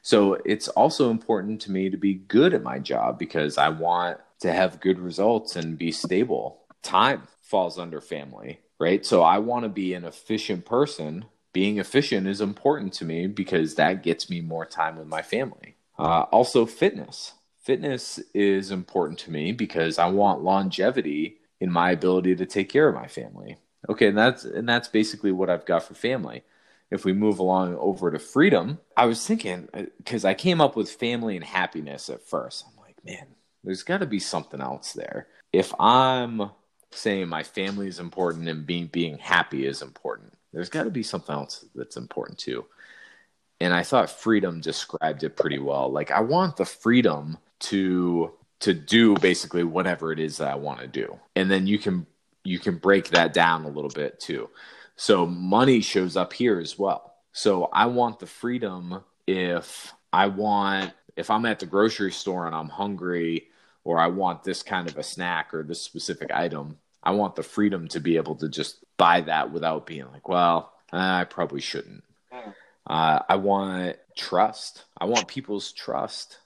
so 0.01 0.35
it's 0.45 0.69
also 0.69 1.11
important 1.11 1.61
to 1.61 1.71
me 1.71 1.89
to 1.89 1.97
be 1.97 2.13
good 2.13 2.53
at 2.53 2.63
my 2.63 2.79
job 2.79 3.19
because 3.19 3.57
I 3.57 3.69
want 3.69 4.19
to 4.39 4.53
have 4.53 4.79
good 4.79 4.99
results 4.99 5.55
and 5.55 5.77
be 5.77 5.91
stable. 5.91 6.61
Time 6.83 7.23
falls 7.41 7.77
under 7.77 7.99
family, 8.01 8.59
right? 8.79 9.05
So 9.05 9.23
I 9.23 9.39
want 9.39 9.63
to 9.63 9.69
be 9.69 9.93
an 9.93 10.05
efficient 10.05 10.65
person. 10.65 11.25
Being 11.53 11.79
efficient 11.79 12.27
is 12.27 12.41
important 12.41 12.93
to 12.93 13.05
me 13.05 13.27
because 13.27 13.75
that 13.75 14.03
gets 14.03 14.29
me 14.29 14.41
more 14.41 14.65
time 14.65 14.97
with 14.97 15.07
my 15.07 15.21
family. 15.21 15.76
Uh, 15.97 16.25
also, 16.31 16.65
fitness. 16.65 17.33
Fitness 17.61 18.19
is 18.33 18.71
important 18.71 19.19
to 19.19 19.31
me 19.31 19.51
because 19.51 19.97
I 19.97 20.07
want 20.07 20.43
longevity 20.43 21.37
in 21.59 21.71
my 21.71 21.91
ability 21.91 22.35
to 22.35 22.45
take 22.45 22.69
care 22.69 22.87
of 22.87 22.95
my 22.95 23.07
family. 23.07 23.57
Okay, 23.89 24.07
and 24.07 24.17
that's 24.17 24.43
and 24.43 24.67
that's 24.67 24.87
basically 24.87 25.31
what 25.31 25.49
I've 25.49 25.65
got 25.65 25.83
for 25.83 25.93
family. 25.93 26.43
If 26.89 27.03
we 27.03 27.13
move 27.13 27.39
along 27.39 27.75
over 27.77 28.11
to 28.11 28.19
freedom, 28.19 28.79
I 28.95 29.05
was 29.05 29.25
thinking 29.25 29.67
because 29.97 30.23
I 30.23 30.33
came 30.33 30.61
up 30.61 30.75
with 30.75 30.89
family 30.89 31.35
and 31.35 31.43
happiness 31.43 32.09
at 32.09 32.23
first. 32.23 32.65
I'm 32.67 32.81
like, 32.81 33.03
man, 33.03 33.27
there's 33.63 33.83
got 33.83 33.99
to 33.99 34.05
be 34.05 34.19
something 34.19 34.61
else 34.61 34.93
there. 34.93 35.27
If 35.51 35.73
I'm 35.79 36.51
saying 36.91 37.27
my 37.27 37.43
family 37.43 37.87
is 37.87 37.99
important 37.99 38.47
and 38.47 38.65
being 38.65 38.87
being 38.87 39.17
happy 39.17 39.65
is 39.65 39.81
important, 39.81 40.33
there's 40.53 40.69
got 40.69 40.83
to 40.83 40.89
be 40.89 41.03
something 41.03 41.35
else 41.35 41.65
that's 41.75 41.97
important 41.97 42.39
too. 42.39 42.65
And 43.59 43.73
I 43.73 43.83
thought 43.83 44.09
freedom 44.09 44.61
described 44.61 45.23
it 45.23 45.35
pretty 45.35 45.59
well. 45.59 45.91
Like 45.91 46.11
I 46.11 46.21
want 46.21 46.57
the 46.57 46.65
freedom 46.65 47.37
to 47.59 48.31
to 48.59 48.73
do 48.73 49.15
basically 49.15 49.63
whatever 49.63 50.11
it 50.11 50.19
is 50.19 50.37
that 50.37 50.51
I 50.51 50.55
want 50.55 50.79
to 50.79 50.87
do. 50.87 51.19
And 51.35 51.49
then 51.49 51.67
you 51.67 51.79
can 51.79 52.05
you 52.43 52.59
can 52.59 52.77
break 52.77 53.09
that 53.09 53.33
down 53.33 53.65
a 53.65 53.69
little 53.69 53.89
bit 53.89 54.19
too. 54.19 54.49
So 54.95 55.25
money 55.25 55.81
shows 55.81 56.17
up 56.17 56.33
here 56.33 56.59
as 56.59 56.77
well. 56.77 57.13
So 57.31 57.69
I 57.71 57.85
want 57.85 58.19
the 58.19 58.25
freedom 58.25 59.03
if 59.27 59.93
I 60.13 60.27
want 60.27 60.93
if 61.15 61.29
I'm 61.29 61.45
at 61.45 61.59
the 61.59 61.65
grocery 61.65 62.11
store 62.11 62.45
and 62.45 62.55
I'm 62.55 62.69
hungry 62.69 63.47
or 63.83 63.99
I 63.99 64.07
want 64.07 64.43
this 64.43 64.63
kind 64.63 64.87
of 64.87 64.97
a 64.97 65.03
snack 65.03 65.53
or 65.53 65.63
this 65.63 65.81
specific 65.81 66.31
item, 66.31 66.77
I 67.03 67.11
want 67.11 67.35
the 67.35 67.43
freedom 67.43 67.87
to 67.89 67.99
be 67.99 68.17
able 68.17 68.35
to 68.35 68.49
just 68.49 68.83
buy 68.97 69.21
that 69.21 69.51
without 69.51 69.85
being 69.85 70.05
like, 70.11 70.27
well, 70.27 70.73
I 70.91 71.23
probably 71.23 71.61
shouldn't. 71.61 72.03
Hmm. 72.31 72.51
Uh, 72.87 73.19
I 73.27 73.35
want 73.35 73.97
trust. 74.15 74.85
I 74.97 75.05
want 75.05 75.27
people's 75.27 75.71
trust 75.71 76.39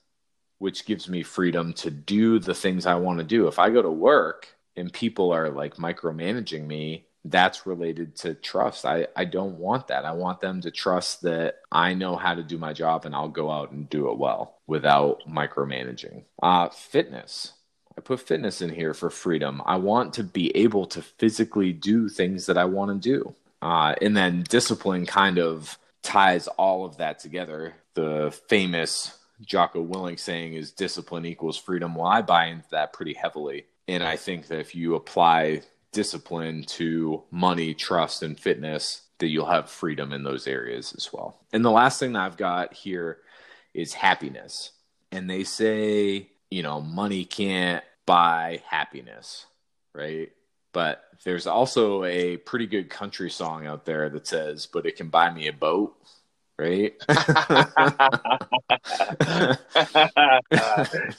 which 0.61 0.85
gives 0.85 1.09
me 1.09 1.23
freedom 1.23 1.73
to 1.73 1.89
do 1.89 2.37
the 2.37 2.53
things 2.53 2.85
I 2.85 2.93
want 2.93 3.17
to 3.17 3.23
do. 3.23 3.47
If 3.47 3.57
I 3.57 3.71
go 3.71 3.81
to 3.81 3.89
work 3.89 4.47
and 4.75 4.93
people 4.93 5.33
are 5.33 5.49
like 5.49 5.77
micromanaging 5.77 6.67
me, 6.67 7.07
that's 7.25 7.65
related 7.65 8.15
to 8.17 8.35
trust. 8.35 8.85
I, 8.85 9.07
I 9.15 9.25
don't 9.25 9.57
want 9.57 9.87
that. 9.87 10.05
I 10.05 10.11
want 10.11 10.39
them 10.39 10.61
to 10.61 10.69
trust 10.69 11.23
that 11.23 11.61
I 11.71 11.95
know 11.95 12.15
how 12.15 12.35
to 12.35 12.43
do 12.43 12.59
my 12.59 12.73
job 12.73 13.05
and 13.05 13.15
I'll 13.15 13.27
go 13.27 13.49
out 13.49 13.71
and 13.71 13.89
do 13.89 14.11
it 14.11 14.19
well 14.19 14.59
without 14.67 15.27
micromanaging. 15.27 16.25
Uh, 16.43 16.69
fitness. 16.69 17.53
I 17.97 18.01
put 18.01 18.19
fitness 18.19 18.61
in 18.61 18.69
here 18.69 18.93
for 18.93 19.09
freedom. 19.09 19.63
I 19.65 19.77
want 19.77 20.13
to 20.13 20.23
be 20.23 20.55
able 20.55 20.85
to 20.87 21.01
physically 21.01 21.73
do 21.73 22.07
things 22.07 22.45
that 22.45 22.57
I 22.59 22.65
want 22.65 23.01
to 23.01 23.09
do. 23.09 23.35
Uh, 23.63 23.95
and 23.99 24.15
then 24.15 24.43
discipline 24.47 25.07
kind 25.07 25.39
of 25.39 25.79
ties 26.03 26.47
all 26.47 26.85
of 26.85 26.97
that 26.97 27.19
together. 27.19 27.73
The 27.93 28.37
famous 28.47 29.17
Jocko 29.41 29.85
Willink 29.85 30.19
saying 30.19 30.53
is 30.53 30.71
discipline 30.71 31.25
equals 31.25 31.57
freedom. 31.57 31.95
Well, 31.95 32.07
I 32.07 32.21
buy 32.21 32.45
into 32.45 32.69
that 32.71 32.93
pretty 32.93 33.13
heavily. 33.13 33.65
And 33.87 34.03
I 34.03 34.15
think 34.15 34.47
that 34.47 34.59
if 34.59 34.75
you 34.75 34.95
apply 34.95 35.63
discipline 35.91 36.63
to 36.63 37.23
money, 37.31 37.73
trust, 37.73 38.23
and 38.23 38.39
fitness, 38.39 39.01
that 39.19 39.27
you'll 39.27 39.45
have 39.45 39.69
freedom 39.69 40.13
in 40.13 40.23
those 40.23 40.47
areas 40.47 40.93
as 40.97 41.11
well. 41.11 41.39
And 41.53 41.63
the 41.63 41.71
last 41.71 41.99
thing 41.99 42.13
that 42.13 42.25
I've 42.25 42.37
got 42.37 42.73
here 42.73 43.19
is 43.73 43.93
happiness. 43.93 44.71
And 45.11 45.29
they 45.29 45.43
say, 45.43 46.29
you 46.49 46.63
know, 46.63 46.81
money 46.81 47.25
can't 47.25 47.83
buy 48.05 48.61
happiness, 48.65 49.45
right? 49.93 50.31
But 50.73 51.03
there's 51.23 51.47
also 51.47 52.03
a 52.03 52.37
pretty 52.37 52.67
good 52.67 52.89
country 52.89 53.29
song 53.29 53.67
out 53.67 53.85
there 53.85 54.09
that 54.09 54.27
says, 54.27 54.67
but 54.67 54.85
it 54.85 54.95
can 54.95 55.09
buy 55.09 55.31
me 55.31 55.47
a 55.47 55.53
boat 55.53 55.95
right? 56.59 56.93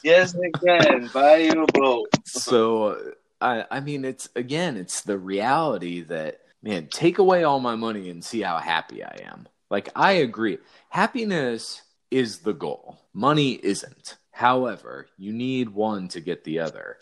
yes, 0.05 0.35
it 0.37 0.53
can. 0.65 1.11
Buy 1.13 1.39
you 1.39 1.65
a 1.65 1.73
boat. 1.73 2.09
so, 2.25 3.15
I, 3.41 3.65
I 3.69 3.81
mean, 3.81 4.05
it's 4.05 4.29
again, 4.37 4.77
it's 4.77 5.01
the 5.01 5.19
reality 5.19 6.03
that 6.03 6.43
man, 6.63 6.87
take 6.87 7.19
away 7.19 7.45
all 7.45 7.61
my 7.61 7.75
money 7.75 8.09
and 8.09 8.25
see 8.25 8.41
how 8.41 8.59
happy 8.59 9.03
I 9.03 9.19
am. 9.25 9.49
Like, 9.71 9.89
I 9.97 10.13
agree. 10.13 10.59
Happiness 10.91 11.83
is 12.11 12.39
the 12.39 12.53
goal. 12.53 13.01
Money 13.13 13.53
isn't. 13.53 14.17
However, 14.33 15.07
you 15.19 15.33
need 15.33 15.69
one 15.69 16.09
to 16.09 16.21
get 16.21 16.43
the 16.43 16.59
other. 16.59 16.97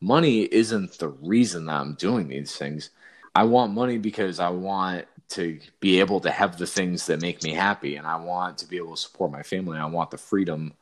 Money 0.00 0.42
isn't 0.42 0.98
the 0.98 1.08
reason 1.08 1.66
that 1.66 1.74
I'm 1.74 1.94
doing 1.94 2.28
these 2.28 2.56
things. 2.56 2.90
I 3.34 3.44
want 3.44 3.74
money 3.74 3.98
because 3.98 4.40
I 4.40 4.48
want 4.48 5.06
to 5.30 5.58
be 5.80 6.00
able 6.00 6.20
to 6.20 6.30
have 6.30 6.56
the 6.56 6.66
things 6.66 7.06
that 7.06 7.20
make 7.20 7.42
me 7.42 7.52
happy 7.52 7.96
and 7.96 8.06
I 8.06 8.16
want 8.16 8.58
to 8.58 8.68
be 8.68 8.76
able 8.76 8.94
to 8.94 9.00
support 9.00 9.32
my 9.32 9.42
family. 9.42 9.78
I 9.78 9.86
want 9.86 10.10
the 10.10 10.18
freedom 10.18 10.72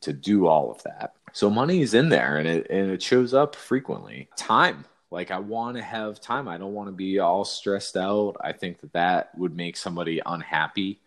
to 0.00 0.12
do 0.12 0.46
all 0.46 0.70
of 0.70 0.82
that. 0.82 1.14
So 1.32 1.48
money 1.48 1.80
is 1.80 1.94
in 1.94 2.08
there 2.08 2.36
and 2.36 2.48
it 2.48 2.66
and 2.68 2.90
it 2.90 3.02
shows 3.02 3.32
up 3.32 3.54
frequently. 3.56 4.28
Time. 4.36 4.84
Like 5.10 5.30
I 5.30 5.38
want 5.38 5.76
to 5.76 5.82
have 5.82 6.20
time. 6.20 6.48
I 6.48 6.58
don't 6.58 6.74
want 6.74 6.88
to 6.88 6.92
be 6.92 7.18
all 7.18 7.44
stressed 7.44 7.96
out. 7.96 8.36
I 8.40 8.52
think 8.52 8.80
that 8.80 8.92
that 8.94 9.38
would 9.38 9.56
make 9.56 9.76
somebody 9.76 10.20
unhappy. 10.26 11.00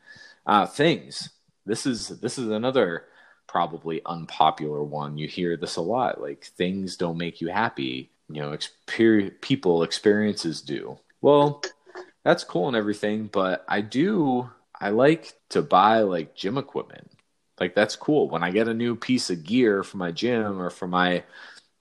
Uh, 0.46 0.66
things. 0.66 1.30
This 1.66 1.86
is 1.86 2.08
this 2.08 2.38
is 2.38 2.50
another 2.50 3.06
probably 3.48 4.02
unpopular 4.06 4.84
one. 4.84 5.18
You 5.18 5.28
hear 5.28 5.58
this 5.58 5.76
a 5.76 5.82
lot. 5.82 6.22
Like 6.22 6.46
things 6.46 6.98
don't 6.98 7.18
make 7.18 7.42
you 7.42 7.50
happy. 7.50 8.12
You 8.30 8.42
know, 8.42 8.52
exper- 8.52 9.40
people 9.42 9.84
experiences 9.84 10.62
do. 10.62 10.98
Well, 11.22 11.62
that's 12.24 12.44
cool 12.44 12.68
and 12.68 12.76
everything, 12.76 13.28
but 13.32 13.64
I 13.68 13.82
do 13.82 14.50
I 14.80 14.90
like 14.90 15.34
to 15.50 15.62
buy 15.62 16.02
like 16.02 16.36
gym 16.36 16.58
equipment. 16.58 17.12
Like 17.60 17.76
that's 17.76 17.96
cool. 17.96 18.30
When 18.30 18.44
I 18.44 18.52
get 18.52 18.68
a 18.68 18.74
new 18.74 18.96
piece 18.96 19.30
of 19.30 19.44
gear 19.44 19.84
for 19.84 19.98
my 19.98 20.12
gym 20.12 20.62
or 20.62 20.70
for 20.70 20.88
my 20.88 21.24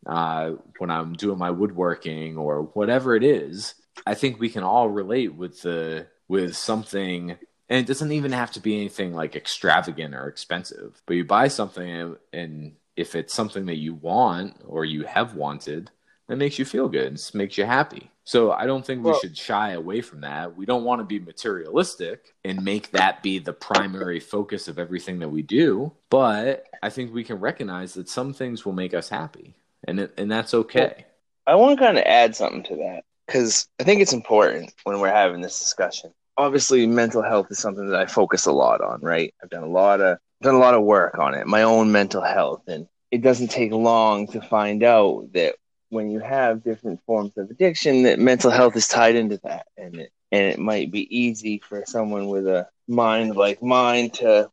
uh, 0.07 0.53
when 0.79 0.91
I'm 0.91 1.15
doing 1.15 1.39
my 1.39 1.51
woodworking 1.51 2.37
or 2.37 2.63
whatever 2.75 3.17
it 3.17 3.25
is, 3.25 3.75
I 4.07 4.15
think 4.15 4.39
we 4.39 4.51
can 4.51 4.63
all 4.63 4.89
relate 4.89 5.35
with 5.35 5.63
the 5.63 6.07
with 6.29 6.57
something 6.57 7.37
and 7.69 7.79
it 7.79 7.87
doesn't 7.87 8.13
even 8.13 8.33
have 8.33 8.53
to 8.53 8.61
be 8.61 8.77
anything 8.77 9.15
like 9.15 9.37
extravagant 9.37 10.15
or 10.15 10.29
expensive. 10.29 11.03
But 11.07 11.15
you 11.15 11.25
buy 11.25 11.49
something 11.49 12.17
and 12.33 12.77
if 12.97 13.15
it's 13.15 13.35
something 13.35 13.67
that 13.67 13.77
you 13.77 13.95
want 13.95 14.57
or 14.67 14.85
you 14.85 15.05
have 15.05 15.35
wanted, 15.35 15.91
that 16.29 16.37
makes 16.37 16.59
you 16.59 16.65
feel 16.65 16.89
good. 16.89 17.15
It 17.15 17.31
makes 17.35 17.59
you 17.59 17.65
happy. 17.65 18.11
So 18.25 18.53
I 18.53 18.65
don't 18.65 18.85
think 18.85 19.05
we 19.05 19.19
should 19.19 19.37
shy 19.37 19.73
away 19.73 20.01
from 20.01 20.23
that. 20.23 20.57
We 20.57 20.65
don't 20.65 20.85
want 20.85 21.01
to 21.01 21.05
be 21.05 21.19
materialistic 21.19 22.33
and 22.43 22.65
make 22.65 22.91
that 22.93 23.23
be 23.23 23.39
the 23.39 23.53
primary 23.53 24.19
focus 24.19 24.67
of 24.67 24.79
everything 24.79 25.19
that 25.19 25.29
we 25.29 25.43
do. 25.43 25.93
But 26.09 26.65
I 26.83 26.89
think 26.89 27.13
we 27.13 27.25
can 27.25 27.39
recognize 27.39 27.93
that 27.95 28.09
some 28.09 28.33
things 28.33 28.65
will 28.65 28.73
make 28.73 28.95
us 28.95 29.11
happy, 29.11 29.55
and 29.87 30.01
it, 30.01 30.15
and 30.17 30.33
that's 30.33 30.55
okay. 30.55 31.05
Well, 31.47 31.55
I 31.55 31.55
want 31.57 31.79
to 31.79 31.85
kind 31.85 31.99
of 31.99 32.05
add 32.05 32.35
something 32.35 32.63
to 32.65 32.77
that 32.77 33.05
because 33.27 33.69
I 33.79 33.85
think 33.85 34.01
it's 34.01 34.15
important 34.15 34.73
when 34.85 35.01
we're 35.01 35.11
having 35.11 35.43
this 35.43 35.59
discussion. 35.59 36.15
Obviously, 36.37 36.87
mental 36.87 37.23
health 37.23 37.47
is 37.51 37.59
something 37.59 37.89
that 37.89 38.01
I 38.01 38.07
focus 38.07 38.47
a 38.47 38.53
lot 38.53 38.81
on. 38.81 39.01
Right, 39.01 39.35
I've 39.43 39.51
done 39.51 39.63
a 39.63 39.69
lot 39.69 40.01
of 40.01 40.19
done 40.43 40.55
a 40.55 40.59
lot 40.59 40.75
of 40.75 40.83
work 40.83 41.19
on 41.19 41.35
it, 41.35 41.47
my 41.47 41.63
own 41.63 41.93
mental 41.93 42.23
health, 42.23 42.63
and 42.67 42.87
it 43.11 43.23
doesn't 43.23 43.49
take 43.49 43.73
long 43.73 44.27
to 44.29 44.41
find 44.41 44.83
out 44.83 45.33
that 45.33 45.55
when 45.95 46.11
you 46.11 46.19
have 46.19 46.65
different 46.65 47.01
forms 47.07 47.33
of 47.37 47.49
addiction 47.51 48.03
that 48.03 48.19
mental 48.19 48.51
health 48.51 48.75
is 48.75 48.89
tied 48.89 49.15
into 49.15 49.39
that 49.45 49.67
and 49.77 49.95
it 49.95 50.11
and 50.33 50.43
it 50.43 50.59
might 50.59 50.91
be 50.91 51.17
easy 51.17 51.59
for 51.59 51.85
someone 51.87 52.27
with 52.27 52.47
a 52.49 52.67
mind 52.89 53.37
like 53.37 53.63
mine 53.63 54.11
to 54.11 54.51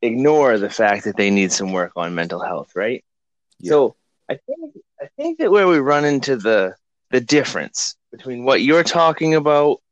ignore 0.00 0.56
the 0.56 0.70
fact 0.70 1.04
that 1.04 1.18
they 1.18 1.30
need 1.30 1.52
some 1.52 1.72
work 1.72 1.92
on 1.96 2.14
mental 2.14 2.40
health 2.40 2.72
right 2.74 3.04
yeah. 3.58 3.68
so 3.68 3.96
i 4.30 4.34
think 4.34 4.74
i 5.00 5.06
think 5.18 5.38
that 5.38 5.50
where 5.50 5.68
we 5.68 5.78
run 5.78 6.06
into 6.06 6.36
the 6.36 6.74
the 7.10 7.20
difference 7.20 7.94
between 8.10 8.44
what 8.44 8.62
you're 8.62 8.82
talking 8.82 9.34
about 9.34 9.82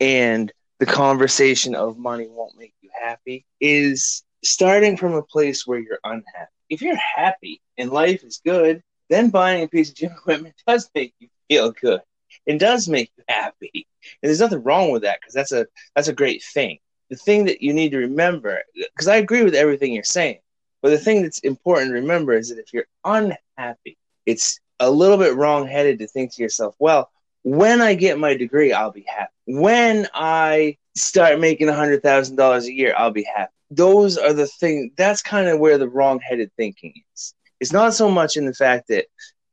and 0.00 0.50
the 0.78 0.86
conversation 0.86 1.74
of 1.74 1.98
money 1.98 2.26
won't 2.28 2.56
make 2.56 2.74
you 2.80 2.90
happy 3.02 3.44
is 3.60 4.22
starting 4.44 4.96
from 4.96 5.14
a 5.14 5.22
place 5.22 5.66
where 5.66 5.78
you're 5.78 5.98
unhappy 6.04 6.52
if 6.68 6.82
you're 6.82 6.96
happy 6.96 7.60
and 7.76 7.90
life 7.90 8.22
is 8.22 8.40
good 8.44 8.82
then 9.08 9.30
buying 9.30 9.64
a 9.64 9.68
piece 9.68 9.90
of 9.90 9.96
gym 9.96 10.12
equipment 10.16 10.54
does 10.66 10.90
make 10.94 11.14
you 11.18 11.28
feel 11.48 11.72
good. 11.72 12.00
It 12.46 12.58
does 12.58 12.88
make 12.88 13.10
you 13.16 13.24
happy. 13.28 13.86
And 14.22 14.28
there's 14.28 14.40
nothing 14.40 14.62
wrong 14.62 14.90
with 14.90 15.02
that 15.02 15.20
because 15.20 15.34
that's 15.34 15.52
a 15.52 15.66
that's 15.94 16.08
a 16.08 16.14
great 16.14 16.42
thing. 16.42 16.78
The 17.10 17.16
thing 17.16 17.46
that 17.46 17.62
you 17.62 17.72
need 17.72 17.90
to 17.90 17.98
remember, 17.98 18.62
because 18.74 19.08
I 19.08 19.16
agree 19.16 19.42
with 19.42 19.54
everything 19.54 19.92
you're 19.92 20.04
saying, 20.04 20.38
but 20.82 20.90
the 20.90 20.98
thing 20.98 21.22
that's 21.22 21.40
important 21.40 21.90
to 21.90 21.94
remember 21.94 22.34
is 22.34 22.50
that 22.50 22.58
if 22.58 22.72
you're 22.72 22.86
unhappy, 23.04 23.96
it's 24.26 24.60
a 24.78 24.90
little 24.90 25.16
bit 25.16 25.34
wrong-headed 25.34 25.98
to 25.98 26.06
think 26.06 26.34
to 26.34 26.42
yourself, 26.42 26.74
well, 26.78 27.10
when 27.42 27.80
I 27.80 27.94
get 27.94 28.18
my 28.18 28.36
degree, 28.36 28.72
I'll 28.72 28.92
be 28.92 29.06
happy. 29.06 29.32
When 29.46 30.08
I 30.14 30.76
start 30.96 31.40
making 31.40 31.68
a 31.68 31.74
hundred 31.74 32.02
thousand 32.02 32.36
dollars 32.36 32.66
a 32.66 32.72
year, 32.72 32.94
I'll 32.96 33.10
be 33.10 33.24
happy. 33.24 33.52
Those 33.70 34.18
are 34.18 34.32
the 34.32 34.46
things. 34.46 34.92
That's 34.96 35.22
kind 35.22 35.48
of 35.48 35.58
where 35.58 35.78
the 35.78 35.88
wrong-headed 35.88 36.50
thinking 36.56 36.94
is. 37.14 37.34
It's 37.60 37.72
not 37.72 37.94
so 37.94 38.10
much 38.10 38.36
in 38.36 38.46
the 38.46 38.54
fact 38.54 38.88
that 38.88 39.06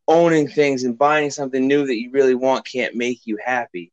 owning 0.08 0.48
things 0.48 0.84
and 0.84 0.98
buying 0.98 1.32
something 1.32 1.68
new 1.68 1.86
that 1.86 2.00
you 2.00 2.12
really 2.12 2.36
want 2.36 2.66
can't 2.66 2.96
make 2.96 3.26
you 3.26 3.38
happy. 3.44 3.92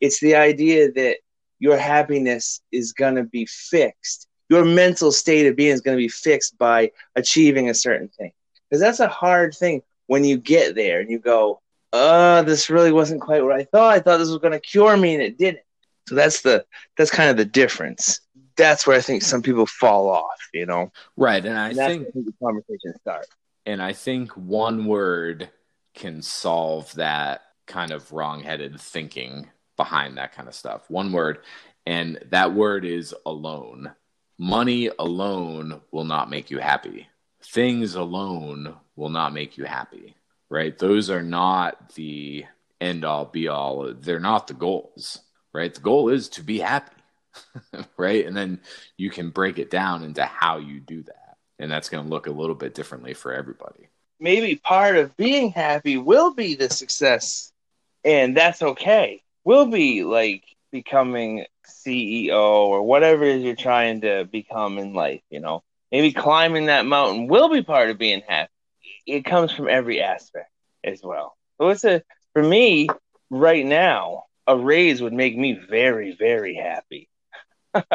It's 0.00 0.20
the 0.20 0.36
idea 0.36 0.92
that 0.92 1.16
your 1.58 1.76
happiness 1.76 2.60
is 2.70 2.92
going 2.92 3.14
to 3.14 3.24
be 3.24 3.46
fixed 3.46 4.28
your 4.48 4.64
mental 4.64 5.10
state 5.10 5.46
of 5.46 5.56
being 5.56 5.72
is 5.72 5.80
going 5.80 5.96
to 5.96 6.02
be 6.02 6.08
fixed 6.08 6.58
by 6.58 6.90
achieving 7.16 7.70
a 7.70 7.74
certain 7.74 8.08
thing. 8.08 8.32
Because 8.68 8.80
that's 8.80 9.00
a 9.00 9.08
hard 9.08 9.54
thing 9.54 9.82
when 10.06 10.24
you 10.24 10.36
get 10.36 10.74
there 10.74 11.00
and 11.00 11.10
you 11.10 11.18
go, 11.18 11.60
uh, 11.94 12.42
this 12.42 12.70
really 12.70 12.92
wasn't 12.92 13.20
quite 13.22 13.42
what 13.42 13.52
I 13.54 13.64
thought. 13.64 13.94
I 13.94 14.00
thought 14.00 14.18
this 14.18 14.30
was 14.30 14.38
going 14.38 14.52
to 14.52 14.60
cure 14.60 14.96
me 14.96 15.14
and 15.14 15.22
it 15.22 15.38
didn't. 15.38 15.62
So 16.08 16.14
that's 16.16 16.42
the 16.42 16.66
that's 16.96 17.10
kind 17.10 17.30
of 17.30 17.36
the 17.36 17.44
difference. 17.46 18.20
That's 18.56 18.86
where 18.86 18.96
I 18.96 19.00
think 19.00 19.22
some 19.22 19.42
people 19.42 19.66
fall 19.66 20.08
off, 20.08 20.48
you 20.52 20.66
know. 20.66 20.92
Right, 21.16 21.44
and 21.44 21.58
I 21.58 21.70
And 21.70 21.78
that's 21.78 21.96
think 21.96 22.02
where 22.02 22.08
I 22.08 22.12
think 22.12 22.26
the 22.26 22.34
conversation 22.44 22.94
starts. 23.00 23.28
and 23.66 23.82
I 23.82 23.92
think 23.92 24.32
one 24.36 24.86
word 24.86 25.50
can 25.94 26.22
solve 26.22 26.92
that 26.94 27.42
kind 27.66 27.92
of 27.92 28.12
wrong-headed 28.12 28.80
thinking 28.80 29.50
behind 29.76 30.18
that 30.18 30.32
kind 30.32 30.48
of 30.48 30.54
stuff. 30.54 30.90
One 30.90 31.12
word, 31.12 31.38
and 31.86 32.18
that 32.30 32.54
word 32.54 32.84
is 32.84 33.14
alone. 33.26 33.92
Money 34.38 34.90
alone 34.98 35.80
will 35.92 36.04
not 36.04 36.30
make 36.30 36.50
you 36.50 36.58
happy. 36.58 37.08
Things 37.42 37.94
alone 37.94 38.76
will 38.96 39.10
not 39.10 39.32
make 39.32 39.56
you 39.58 39.64
happy. 39.64 40.16
Right? 40.54 40.78
Those 40.78 41.10
are 41.10 41.22
not 41.24 41.96
the 41.96 42.44
end 42.80 43.04
all 43.04 43.24
be 43.24 43.48
all. 43.48 43.92
They're 43.92 44.20
not 44.20 44.46
the 44.46 44.54
goals. 44.54 45.18
Right? 45.52 45.74
The 45.74 45.80
goal 45.80 46.10
is 46.10 46.28
to 46.30 46.44
be 46.44 46.60
happy. 46.60 46.94
right? 47.96 48.24
And 48.24 48.36
then 48.36 48.60
you 48.96 49.10
can 49.10 49.30
break 49.30 49.58
it 49.58 49.68
down 49.68 50.04
into 50.04 50.24
how 50.24 50.58
you 50.58 50.78
do 50.78 51.02
that. 51.02 51.38
And 51.58 51.72
that's 51.72 51.88
going 51.88 52.04
to 52.04 52.10
look 52.10 52.28
a 52.28 52.30
little 52.30 52.54
bit 52.54 52.72
differently 52.72 53.14
for 53.14 53.32
everybody. 53.32 53.88
maybe 54.20 54.54
part 54.54 54.96
of 54.96 55.16
being 55.16 55.50
happy 55.50 55.96
will 55.96 56.32
be 56.32 56.54
the 56.54 56.70
success, 56.70 57.52
and 58.04 58.36
that's 58.36 58.62
okay. 58.62 59.22
Will 59.42 59.66
be 59.66 60.04
like 60.04 60.44
becoming 60.70 61.46
CEO 61.66 62.32
or 62.32 62.84
whatever 62.84 63.24
it 63.24 63.36
is 63.36 63.42
you're 63.42 63.56
trying 63.56 64.02
to 64.02 64.24
become 64.24 64.78
in 64.78 64.94
life. 64.94 65.22
You 65.30 65.40
know, 65.40 65.64
maybe 65.90 66.12
climbing 66.12 66.66
that 66.66 66.86
mountain 66.86 67.26
will 67.26 67.48
be 67.48 67.62
part 67.62 67.90
of 67.90 67.98
being 67.98 68.22
happy. 68.26 68.53
It 69.06 69.24
comes 69.24 69.52
from 69.52 69.68
every 69.68 70.00
aspect 70.00 70.50
as 70.84 71.02
well. 71.02 71.36
So 71.58 71.68
it's 71.70 71.84
a 71.84 72.02
for 72.32 72.42
me 72.42 72.88
right 73.30 73.64
now. 73.64 74.24
A 74.46 74.56
raise 74.56 75.00
would 75.02 75.12
make 75.12 75.36
me 75.36 75.58
very, 75.70 76.16
very 76.18 76.54
happy. 76.56 77.08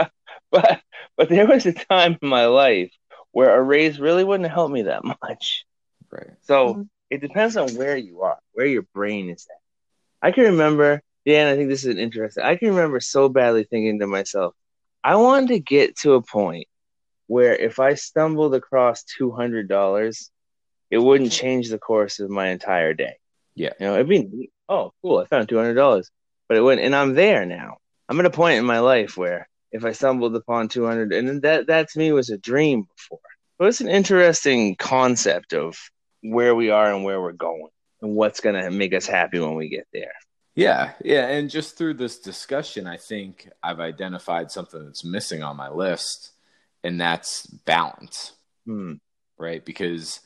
but 0.51 0.81
but 1.17 1.29
there 1.29 1.47
was 1.47 1.65
a 1.65 1.73
time 1.73 2.17
in 2.21 2.29
my 2.29 2.45
life 2.47 2.91
where 3.31 3.55
a 3.57 3.61
raise 3.61 3.99
really 3.99 4.23
wouldn't 4.23 4.51
help 4.51 4.71
me 4.71 4.83
that 4.83 5.03
much. 5.03 5.65
Right. 6.11 6.31
So 6.41 6.75
Mhm. 6.75 6.89
it 7.09 7.21
depends 7.21 7.57
on 7.57 7.69
where 7.75 7.97
you 7.97 8.21
are, 8.21 8.39
where 8.53 8.65
your 8.65 8.83
brain 8.93 9.29
is 9.29 9.47
at. 9.49 10.27
I 10.27 10.31
can 10.31 10.45
remember, 10.45 11.01
Dan, 11.25 11.47
I 11.47 11.55
think 11.55 11.69
this 11.69 11.85
is 11.85 11.97
interesting. 11.97 12.43
I 12.43 12.55
can 12.55 12.69
remember 12.69 12.99
so 12.99 13.29
badly 13.29 13.63
thinking 13.63 13.99
to 13.99 14.07
myself, 14.07 14.55
I 15.03 15.15
wanted 15.15 15.49
to 15.49 15.59
get 15.59 15.97
to 15.99 16.13
a 16.13 16.21
point 16.21 16.67
where 17.27 17.55
if 17.55 17.79
I 17.79 17.93
stumbled 17.95 18.55
across 18.55 19.03
$200, 19.03 20.31
it 20.89 20.97
wouldn't 20.97 21.31
change 21.31 21.69
the 21.69 21.77
course 21.79 22.19
of 22.19 22.29
my 22.29 22.47
entire 22.47 22.93
day. 22.93 23.15
Yeah. 23.55 23.73
You 23.79 23.87
know, 23.87 23.95
it'd 23.95 24.09
be, 24.09 24.49
oh, 24.67 24.91
cool, 25.01 25.19
I 25.19 25.25
found 25.25 25.47
$200. 25.47 26.05
But 26.47 26.57
it 26.57 26.61
wouldn't, 26.61 26.85
and 26.85 26.95
I'm 26.95 27.13
there 27.13 27.45
now. 27.45 27.77
I'm 28.07 28.19
at 28.19 28.25
a 28.25 28.31
point 28.31 28.57
in 28.57 28.65
my 28.65 28.79
life 28.79 29.17
where 29.17 29.47
if 29.71 29.85
I 29.85 29.91
stumbled 29.91 30.35
upon 30.35 30.67
200, 30.67 31.13
and 31.13 31.41
that, 31.43 31.67
that 31.67 31.89
to 31.89 31.99
me 31.99 32.11
was 32.11 32.29
a 32.29 32.37
dream 32.37 32.83
before. 32.95 33.19
But 33.59 33.67
it's 33.67 33.81
an 33.81 33.89
interesting 33.89 34.75
concept 34.75 35.53
of 35.53 35.77
where 36.23 36.55
we 36.55 36.71
are 36.71 36.91
and 36.93 37.03
where 37.03 37.21
we're 37.21 37.33
going 37.33 37.67
and 38.01 38.15
what's 38.15 38.39
going 38.39 38.61
to 38.61 38.71
make 38.71 38.93
us 38.93 39.05
happy 39.05 39.39
when 39.39 39.55
we 39.55 39.69
get 39.69 39.87
there. 39.93 40.13
Yeah, 40.55 40.93
yeah, 41.03 41.27
and 41.27 41.49
just 41.49 41.77
through 41.77 41.93
this 41.93 42.19
discussion, 42.19 42.87
I 42.87 42.97
think 42.97 43.47
I've 43.61 43.79
identified 43.79 44.51
something 44.51 44.83
that's 44.83 45.05
missing 45.05 45.43
on 45.43 45.55
my 45.55 45.69
list, 45.69 46.31
and 46.83 46.99
that's 46.99 47.45
balance, 47.45 48.33
Hmm. 48.65 48.93
right? 49.37 49.63
Because 49.63 50.19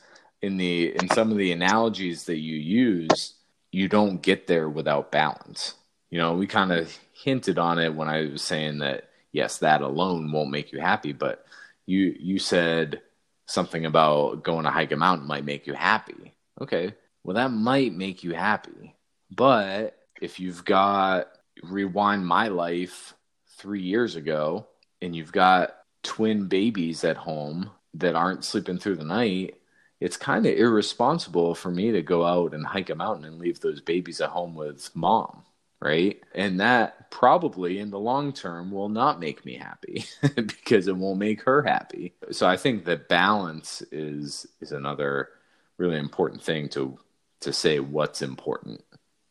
in 0.44 0.58
the 0.58 0.94
in 0.94 1.08
some 1.10 1.30
of 1.30 1.38
the 1.38 1.52
analogies 1.52 2.24
that 2.24 2.38
you 2.38 2.56
use, 2.56 3.34
you 3.72 3.88
don't 3.88 4.22
get 4.22 4.46
there 4.46 4.68
without 4.68 5.10
balance. 5.10 5.74
You 6.10 6.18
know, 6.18 6.34
we 6.34 6.46
kind 6.46 6.70
of 6.70 6.96
hinted 7.12 7.58
on 7.58 7.78
it 7.78 7.94
when 7.94 8.08
I 8.08 8.26
was 8.26 8.42
saying 8.42 8.78
that 8.78 9.08
yes, 9.32 9.58
that 9.58 9.80
alone 9.80 10.30
won't 10.30 10.50
make 10.50 10.70
you 10.70 10.80
happy, 10.80 11.12
but 11.12 11.46
you 11.86 12.14
you 12.18 12.38
said 12.38 13.00
something 13.46 13.86
about 13.86 14.42
going 14.42 14.64
to 14.64 14.70
hike 14.70 14.92
a 14.92 14.96
mountain 14.96 15.26
might 15.26 15.46
make 15.46 15.66
you 15.66 15.72
happy. 15.72 16.34
Okay, 16.60 16.94
well 17.24 17.34
that 17.36 17.50
might 17.50 17.94
make 17.94 18.22
you 18.22 18.34
happy, 18.34 18.94
but 19.30 19.98
if 20.20 20.38
you've 20.38 20.64
got 20.64 21.28
rewind 21.62 22.26
my 22.26 22.48
life 22.48 23.14
three 23.56 23.82
years 23.82 24.14
ago 24.16 24.66
and 25.00 25.16
you've 25.16 25.32
got 25.32 25.74
twin 26.02 26.48
babies 26.48 27.02
at 27.02 27.16
home 27.16 27.70
that 27.94 28.14
aren't 28.14 28.44
sleeping 28.44 28.78
through 28.78 28.96
the 28.96 29.04
night, 29.04 29.56
it's 30.04 30.18
kind 30.18 30.44
of 30.44 30.54
irresponsible 30.54 31.54
for 31.54 31.70
me 31.70 31.90
to 31.90 32.02
go 32.02 32.26
out 32.26 32.52
and 32.52 32.66
hike 32.66 32.90
a 32.90 32.94
mountain 32.94 33.24
and 33.24 33.38
leave 33.38 33.60
those 33.60 33.80
babies 33.80 34.20
at 34.20 34.28
home 34.28 34.54
with 34.54 34.94
mom, 34.94 35.44
right? 35.80 36.22
And 36.34 36.60
that 36.60 37.10
probably 37.10 37.78
in 37.78 37.88
the 37.88 37.98
long 37.98 38.34
term 38.34 38.70
will 38.70 38.90
not 38.90 39.18
make 39.18 39.46
me 39.46 39.54
happy 39.54 40.04
because 40.36 40.88
it 40.88 40.96
won't 40.96 41.18
make 41.18 41.40
her 41.44 41.62
happy. 41.62 42.12
So 42.30 42.46
I 42.46 42.58
think 42.58 42.84
that 42.84 43.08
balance 43.08 43.80
is 43.90 44.46
is 44.60 44.72
another 44.72 45.30
really 45.78 45.98
important 45.98 46.42
thing 46.42 46.68
to 46.70 46.98
to 47.40 47.50
say 47.50 47.80
what's 47.80 48.20
important. 48.20 48.84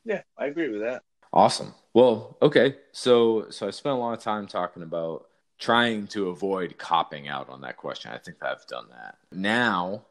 Yeah, 0.03 0.23
I 0.39 0.47
agree 0.47 0.69
with 0.69 0.81
that. 0.81 1.03
Awesome. 1.31 1.75
Well, 1.93 2.35
okay. 2.41 2.77
So 2.93 3.45
so 3.51 3.67
I 3.67 3.69
spent 3.69 3.93
a 3.93 3.99
lot 3.99 4.17
of 4.17 4.23
time 4.23 4.47
talking 4.47 4.81
about 4.81 5.27
trying 5.59 6.07
to 6.07 6.29
avoid 6.29 6.79
copping 6.79 7.27
out 7.27 7.47
on 7.49 7.61
that 7.61 7.77
question. 7.77 8.09
I 8.11 8.17
think 8.17 8.37
I've 8.41 8.65
done 8.65 8.87
that. 8.89 9.17
Now, 9.31 10.05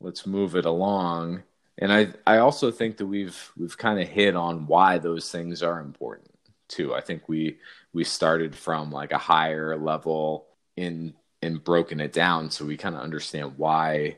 let's 0.00 0.26
move 0.26 0.56
it 0.56 0.64
along. 0.64 1.42
And 1.78 1.92
I 1.92 2.14
I 2.26 2.38
also 2.38 2.70
think 2.70 2.98
that 2.98 3.06
we've 3.06 3.52
we've 3.56 3.76
kind 3.76 4.00
of 4.00 4.08
hit 4.08 4.36
on 4.36 4.66
why 4.66 4.98
those 4.98 5.30
things 5.30 5.62
are 5.62 5.80
important 5.80 6.30
too. 6.68 6.94
I 6.94 7.00
think 7.00 7.28
we 7.28 7.58
we 7.92 8.04
started 8.04 8.54
from 8.54 8.90
like 8.90 9.12
a 9.12 9.18
higher 9.18 9.76
level 9.76 10.46
in 10.76 11.14
and 11.42 11.62
broken 11.62 12.00
it 12.00 12.12
down 12.12 12.50
so 12.50 12.64
we 12.64 12.76
kind 12.76 12.94
of 12.94 13.02
understand 13.02 13.54
why 13.58 14.16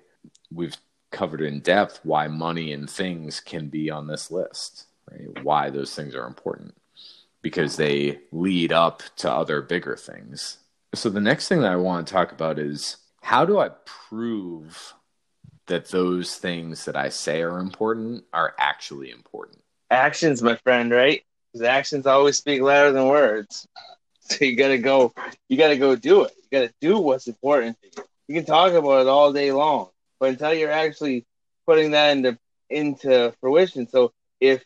we've 0.52 0.76
covered 1.10 1.40
in 1.40 1.60
depth 1.60 2.00
why 2.04 2.28
money 2.28 2.72
and 2.72 2.88
things 2.88 3.40
can 3.40 3.68
be 3.68 3.90
on 3.90 4.06
this 4.06 4.30
list 4.30 4.86
right? 5.10 5.42
Why 5.42 5.70
those 5.70 5.94
things 5.94 6.14
are 6.14 6.26
important 6.26 6.74
because 7.42 7.76
they 7.76 8.20
lead 8.32 8.72
up 8.72 9.02
to 9.16 9.30
other 9.30 9.62
bigger 9.62 9.96
things. 9.96 10.58
So 10.94 11.10
the 11.10 11.20
next 11.20 11.48
thing 11.48 11.60
that 11.60 11.72
I 11.72 11.76
want 11.76 12.06
to 12.06 12.12
talk 12.12 12.32
about 12.32 12.58
is 12.58 12.96
how 13.22 13.44
do 13.44 13.58
I 13.58 13.70
prove 13.84 14.94
that 15.66 15.88
those 15.88 16.36
things 16.36 16.84
that 16.84 16.96
I 16.96 17.08
say 17.08 17.42
are 17.42 17.58
important 17.58 18.24
are 18.32 18.54
actually 18.58 19.10
important? 19.10 19.62
Actions, 19.90 20.42
my 20.42 20.56
friend, 20.56 20.90
right? 20.90 21.22
Because 21.52 21.66
actions 21.66 22.06
always 22.06 22.36
speak 22.36 22.62
louder 22.62 22.92
than 22.92 23.06
words. 23.06 23.66
So 24.28 24.44
you 24.44 24.56
gotta 24.56 24.78
go. 24.78 25.14
You 25.48 25.56
gotta 25.56 25.76
go 25.76 25.94
do 25.94 26.24
it. 26.24 26.32
You 26.36 26.58
gotta 26.58 26.74
do 26.80 26.98
what's 26.98 27.28
important 27.28 27.78
you. 27.80 28.02
You 28.26 28.34
can 28.34 28.44
talk 28.44 28.72
about 28.72 29.02
it 29.02 29.06
all 29.06 29.32
day 29.32 29.52
long, 29.52 29.90
but 30.18 30.30
until 30.30 30.52
you're 30.52 30.72
actually 30.72 31.24
putting 31.64 31.92
that 31.92 32.16
into 32.16 32.38
into 32.68 33.32
fruition. 33.40 33.88
So 33.88 34.12
if 34.40 34.64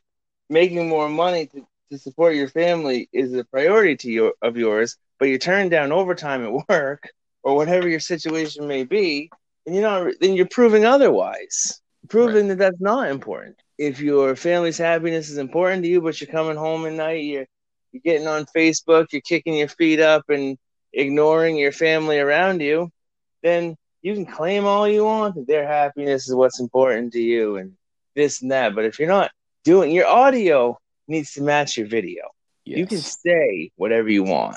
making 0.48 0.88
more 0.88 1.08
money 1.08 1.46
to, 1.48 1.66
to 1.90 1.98
support 1.98 2.34
your 2.34 2.48
family 2.48 3.08
is 3.12 3.34
a 3.34 3.44
priority 3.44 3.96
to 3.96 4.10
you 4.10 4.32
of 4.40 4.56
yours, 4.56 4.96
but 5.18 5.28
you 5.28 5.38
turn 5.38 5.68
down 5.68 5.92
overtime 5.92 6.44
at 6.44 6.68
work 6.68 7.10
or 7.42 7.56
whatever 7.56 7.88
your 7.88 8.00
situation 8.00 8.66
may 8.66 8.84
be, 8.84 9.30
then 9.64 9.75
you're 9.75 9.83
not. 9.83 10.14
Then 10.20 10.35
you're 10.35 10.46
proving 10.46 10.85
otherwise. 10.85 11.81
Proving 12.09 12.49
that 12.49 12.59
that's 12.59 12.81
not 12.81 13.11
important. 13.11 13.57
If 13.79 14.01
your 14.01 14.35
family's 14.37 14.79
happiness 14.79 15.31
is 15.31 15.38
important 15.38 15.83
to 15.85 15.88
you, 15.88 16.01
but 16.01 16.20
you're 16.20 16.31
coming 16.31 16.57
home 16.57 16.87
at 16.87 16.92
night, 16.92 17.25
you're 17.25 17.46
you're 17.92 18.03
getting 18.05 18.27
on 18.27 18.46
Facebook, 18.57 19.07
you're 19.12 19.23
kicking 19.23 19.55
your 19.55 19.68
feet 19.68 20.01
up 20.01 20.29
and 20.29 20.59
ignoring 20.92 21.57
your 21.57 21.73
family 21.73 22.18
around 22.18 22.61
you, 22.61 22.90
then 23.42 23.77
you 24.03 24.14
can 24.14 24.27
claim 24.27 24.64
all 24.64 24.88
you 24.88 25.05
want 25.05 25.35
that 25.35 25.46
their 25.46 25.66
happiness 25.66 26.29
is 26.29 26.35
what's 26.35 26.61
important 26.61 27.12
to 27.12 27.20
you 27.20 27.57
and 27.57 27.77
this 28.14 28.42
and 28.42 28.51
that. 28.51 28.75
But 28.75 28.85
if 28.85 28.99
you're 28.99 29.09
not 29.09 29.31
doing 29.64 29.90
your 29.90 30.07
audio 30.07 30.79
needs 31.09 31.33
to 31.33 31.42
match 31.42 31.77
your 31.77 31.87
video. 31.87 32.23
Yes. 32.64 32.79
You 32.79 32.87
can 32.87 32.99
say 32.99 33.70
whatever 33.77 34.09
you 34.09 34.23
want. 34.23 34.57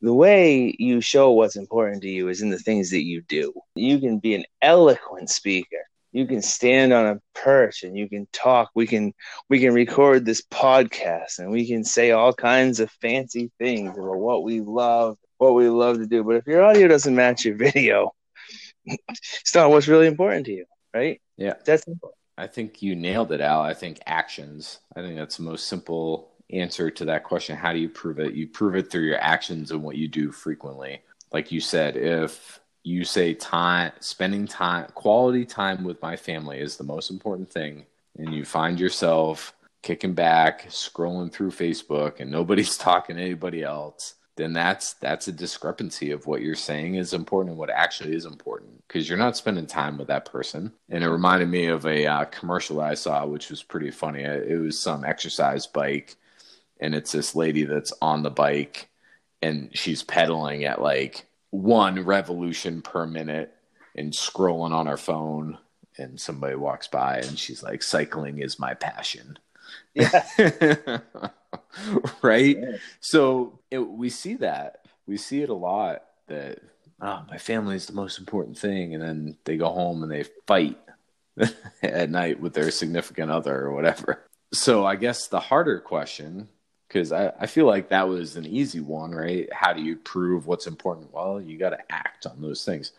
The 0.00 0.14
way 0.14 0.76
you 0.78 1.00
show 1.00 1.32
what's 1.32 1.56
important 1.56 2.02
to 2.02 2.08
you 2.08 2.28
is 2.28 2.40
in 2.40 2.50
the 2.50 2.58
things 2.58 2.90
that 2.90 3.02
you 3.02 3.22
do. 3.22 3.52
You 3.74 3.98
can 3.98 4.18
be 4.18 4.34
an 4.34 4.44
eloquent 4.62 5.28
speaker. 5.30 5.84
You 6.12 6.26
can 6.26 6.40
stand 6.40 6.92
on 6.92 7.06
a 7.06 7.20
perch 7.34 7.82
and 7.82 7.96
you 7.96 8.08
can 8.08 8.26
talk. 8.32 8.70
We 8.74 8.86
can 8.86 9.12
we 9.50 9.60
can 9.60 9.74
record 9.74 10.24
this 10.24 10.42
podcast 10.42 11.38
and 11.38 11.50
we 11.50 11.66
can 11.66 11.84
say 11.84 12.12
all 12.12 12.32
kinds 12.32 12.80
of 12.80 12.90
fancy 13.02 13.50
things 13.58 13.90
about 13.90 14.18
what 14.18 14.42
we 14.42 14.60
love, 14.60 15.18
what 15.38 15.54
we 15.54 15.68
love 15.68 15.98
to 15.98 16.06
do. 16.06 16.24
But 16.24 16.36
if 16.36 16.46
your 16.46 16.64
audio 16.64 16.88
doesn't 16.88 17.14
match 17.14 17.44
your 17.44 17.56
video, 17.56 18.12
it's 18.86 19.54
not 19.54 19.70
what's 19.70 19.88
really 19.88 20.06
important 20.06 20.46
to 20.46 20.52
you, 20.52 20.64
right? 20.94 21.20
Yeah. 21.36 21.54
That's 21.64 21.84
simple. 21.84 22.14
I 22.38 22.46
think 22.46 22.82
you 22.82 22.94
nailed 22.94 23.32
it, 23.32 23.40
Al. 23.40 23.60
I 23.60 23.74
think 23.74 24.00
actions. 24.06 24.78
I 24.94 25.00
think 25.00 25.16
that's 25.16 25.38
the 25.38 25.42
most 25.42 25.66
simple 25.66 26.30
answer 26.50 26.90
to 26.90 27.04
that 27.06 27.24
question. 27.24 27.56
How 27.56 27.72
do 27.72 27.78
you 27.78 27.88
prove 27.88 28.18
it? 28.18 28.34
You 28.34 28.46
prove 28.46 28.74
it 28.74 28.90
through 28.90 29.02
your 29.02 29.20
actions 29.20 29.70
and 29.70 29.82
what 29.82 29.96
you 29.96 30.08
do 30.08 30.32
frequently. 30.32 31.02
like 31.30 31.52
you 31.52 31.60
said, 31.60 31.94
if 31.96 32.58
you 32.84 33.04
say 33.04 33.34
time, 33.34 33.92
spending 34.00 34.46
time, 34.46 34.88
quality 34.94 35.44
time 35.44 35.84
with 35.84 36.00
my 36.00 36.16
family 36.16 36.58
is 36.58 36.76
the 36.76 36.84
most 36.84 37.10
important 37.10 37.50
thing, 37.50 37.84
and 38.16 38.32
you 38.32 38.46
find 38.46 38.80
yourself 38.80 39.54
kicking 39.82 40.14
back, 40.14 40.66
scrolling 40.68 41.30
through 41.30 41.50
Facebook, 41.50 42.20
and 42.20 42.30
nobody's 42.30 42.76
talking 42.88 43.16
to 43.16 43.22
anybody 43.22 43.62
else, 43.62 44.14
then 44.36 44.52
that's 44.52 44.94
that's 44.94 45.28
a 45.28 45.32
discrepancy 45.32 46.12
of 46.12 46.26
what 46.26 46.40
you're 46.40 46.54
saying 46.54 46.94
is 46.94 47.12
important 47.12 47.50
and 47.50 47.58
what 47.58 47.70
actually 47.70 48.14
is 48.14 48.24
important 48.24 48.70
because 48.86 49.08
you're 49.08 49.18
not 49.18 49.36
spending 49.36 49.66
time 49.66 49.98
with 49.98 50.06
that 50.06 50.24
person. 50.24 50.72
And 50.88 51.02
it 51.02 51.10
reminded 51.10 51.48
me 51.48 51.66
of 51.66 51.84
a 51.86 52.06
uh, 52.06 52.24
commercial 52.26 52.80
I 52.80 52.94
saw, 52.94 53.26
which 53.26 53.50
was 53.50 53.62
pretty 53.64 53.90
funny. 53.90 54.22
It 54.22 54.60
was 54.60 54.78
some 54.78 55.04
exercise 55.04 55.66
bike, 55.66 56.16
and 56.80 56.94
it's 56.94 57.12
this 57.12 57.34
lady 57.34 57.64
that's 57.64 57.92
on 58.00 58.22
the 58.22 58.30
bike, 58.30 58.88
and 59.42 59.70
she's 59.72 60.02
pedaling 60.02 60.64
at 60.64 60.82
like 60.82 61.26
one 61.50 62.04
revolution 62.04 62.82
per 62.82 63.06
minute 63.06 63.54
and 63.94 64.12
scrolling 64.12 64.72
on 64.72 64.86
her 64.86 64.96
phone. 64.96 65.58
And 66.00 66.20
somebody 66.20 66.54
walks 66.54 66.86
by, 66.86 67.16
and 67.18 67.36
she's 67.38 67.62
like, 67.62 67.82
"Cycling 67.82 68.38
is 68.38 68.58
my 68.58 68.74
passion." 68.74 69.38
Yeah. 69.94 70.24
right? 72.22 72.58
Yeah. 72.58 72.76
So 73.00 73.58
it, 73.70 73.78
we 73.78 74.10
see 74.10 74.34
that. 74.36 74.84
We 75.06 75.16
see 75.16 75.42
it 75.42 75.48
a 75.48 75.54
lot 75.54 76.02
that, 76.28 76.60
oh, 77.00 77.22
my 77.28 77.38
family 77.38 77.76
is 77.76 77.86
the 77.86 77.94
most 77.94 78.18
important 78.18 78.58
thing. 78.58 78.94
And 78.94 79.02
then 79.02 79.36
they 79.44 79.56
go 79.56 79.68
home 79.70 80.02
and 80.02 80.12
they 80.12 80.24
fight 80.46 80.78
at 81.82 82.10
night 82.10 82.40
with 82.40 82.54
their 82.54 82.70
significant 82.70 83.30
other 83.30 83.56
or 83.56 83.74
whatever. 83.74 84.24
So 84.52 84.86
I 84.86 84.96
guess 84.96 85.28
the 85.28 85.40
harder 85.40 85.80
question, 85.80 86.48
because 86.88 87.12
I, 87.12 87.32
I 87.38 87.46
feel 87.46 87.66
like 87.66 87.90
that 87.90 88.08
was 88.08 88.36
an 88.36 88.46
easy 88.46 88.80
one, 88.80 89.12
right? 89.12 89.48
How 89.52 89.72
do 89.72 89.82
you 89.82 89.96
prove 89.96 90.46
what's 90.46 90.66
important? 90.66 91.12
Well, 91.12 91.40
you 91.40 91.58
got 91.58 91.70
to 91.70 91.92
act 91.92 92.26
on 92.26 92.40
those 92.40 92.64
things. 92.64 92.92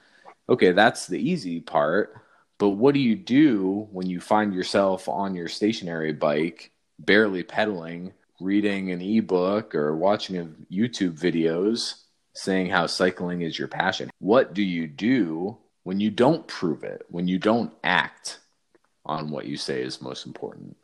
Okay, 0.48 0.72
that's 0.72 1.08
the 1.08 1.20
easy 1.20 1.60
part. 1.60 2.16
But 2.60 2.70
what 2.70 2.94
do 2.94 3.00
you 3.00 3.16
do 3.16 3.88
when 3.92 4.08
you 4.08 4.20
find 4.20 4.54
yourself 4.54 5.08
on 5.08 5.34
your 5.34 5.48
stationary 5.48 6.14
bike, 6.14 6.72
barely 7.00 7.42
pedaling, 7.42 8.14
reading 8.40 8.92
an 8.92 9.02
ebook 9.02 9.74
or 9.74 9.96
watching 9.96 10.38
a 10.38 10.46
YouTube 10.72 11.18
videos 11.18 12.04
saying 12.34 12.70
how 12.70 12.86
cycling 12.86 13.42
is 13.42 13.58
your 13.58 13.68
passion? 13.68 14.10
What 14.20 14.54
do 14.54 14.62
you 14.62 14.88
do 14.88 15.58
when 15.84 16.00
you 16.00 16.12
don't 16.12 16.48
prove 16.48 16.84
it, 16.84 17.06
when 17.10 17.28
you 17.28 17.40
don't 17.40 17.74
act 17.84 18.40
on 19.06 19.32
what 19.32 19.46
you 19.46 19.58
say 19.58 19.82
is 19.82 20.02
most 20.02 20.26
important? 20.26 20.76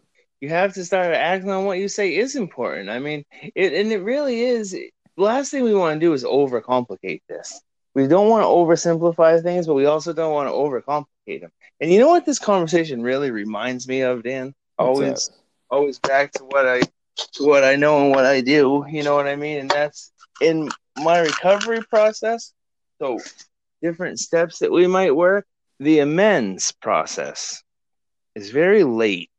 You 0.45 0.51
have 0.51 0.75
to 0.75 0.86
start 0.86 1.12
acting 1.12 1.49
on 1.49 1.65
what 1.65 1.79
you 1.79 1.88
say 1.88 2.15
is 2.15 2.36
important. 2.36 2.91
I 2.91 2.99
mean, 2.99 3.25
it, 3.55 3.73
and 3.73 3.91
it 3.91 4.03
really 4.03 4.41
is. 4.41 4.73
The 4.73 4.91
last 5.17 5.49
thing 5.49 5.63
we 5.63 5.73
want 5.73 5.95
to 5.95 6.05
do 6.05 6.13
is 6.13 6.23
overcomplicate 6.23 7.23
this. 7.27 7.63
We 7.95 8.08
don't 8.08 8.29
want 8.29 8.43
to 8.43 8.47
oversimplify 8.47 9.41
things, 9.41 9.65
but 9.65 9.73
we 9.73 9.88
also 9.88 10.13
don't 10.13 10.34
want 10.34 10.47
to 10.47 10.53
overcomplicate 10.53 11.41
them. 11.41 11.49
And 11.81 11.91
you 11.91 11.99
know 11.99 12.10
what 12.10 12.27
this 12.27 12.38
conversation 12.38 13.01
really 13.01 13.31
reminds 13.31 13.88
me 13.88 14.01
of, 14.01 14.21
Dan? 14.21 14.53
always, 14.77 15.31
always 15.71 15.97
back 15.97 16.31
to 16.34 16.43
what 16.43 16.67
I, 16.67 16.81
to 17.15 17.43
what 17.43 17.63
I 17.63 17.75
know 17.75 18.03
and 18.03 18.12
what 18.12 18.27
I 18.27 18.41
do. 18.41 18.86
You 18.88 19.01
know 19.01 19.15
what 19.15 19.25
I 19.25 19.36
mean? 19.36 19.62
And 19.62 19.71
that's 19.71 20.12
in 20.41 20.69
my 20.95 21.21
recovery 21.21 21.81
process. 21.81 22.53
So, 22.99 23.17
different 23.81 24.19
steps 24.19 24.60
that 24.60 24.71
we 24.71 24.86
might 24.86 25.15
work. 25.15 25.47
The 25.79 26.01
amends 26.01 26.71
process 26.71 27.63
is 28.36 28.51
very 28.51 28.84
late 28.84 29.31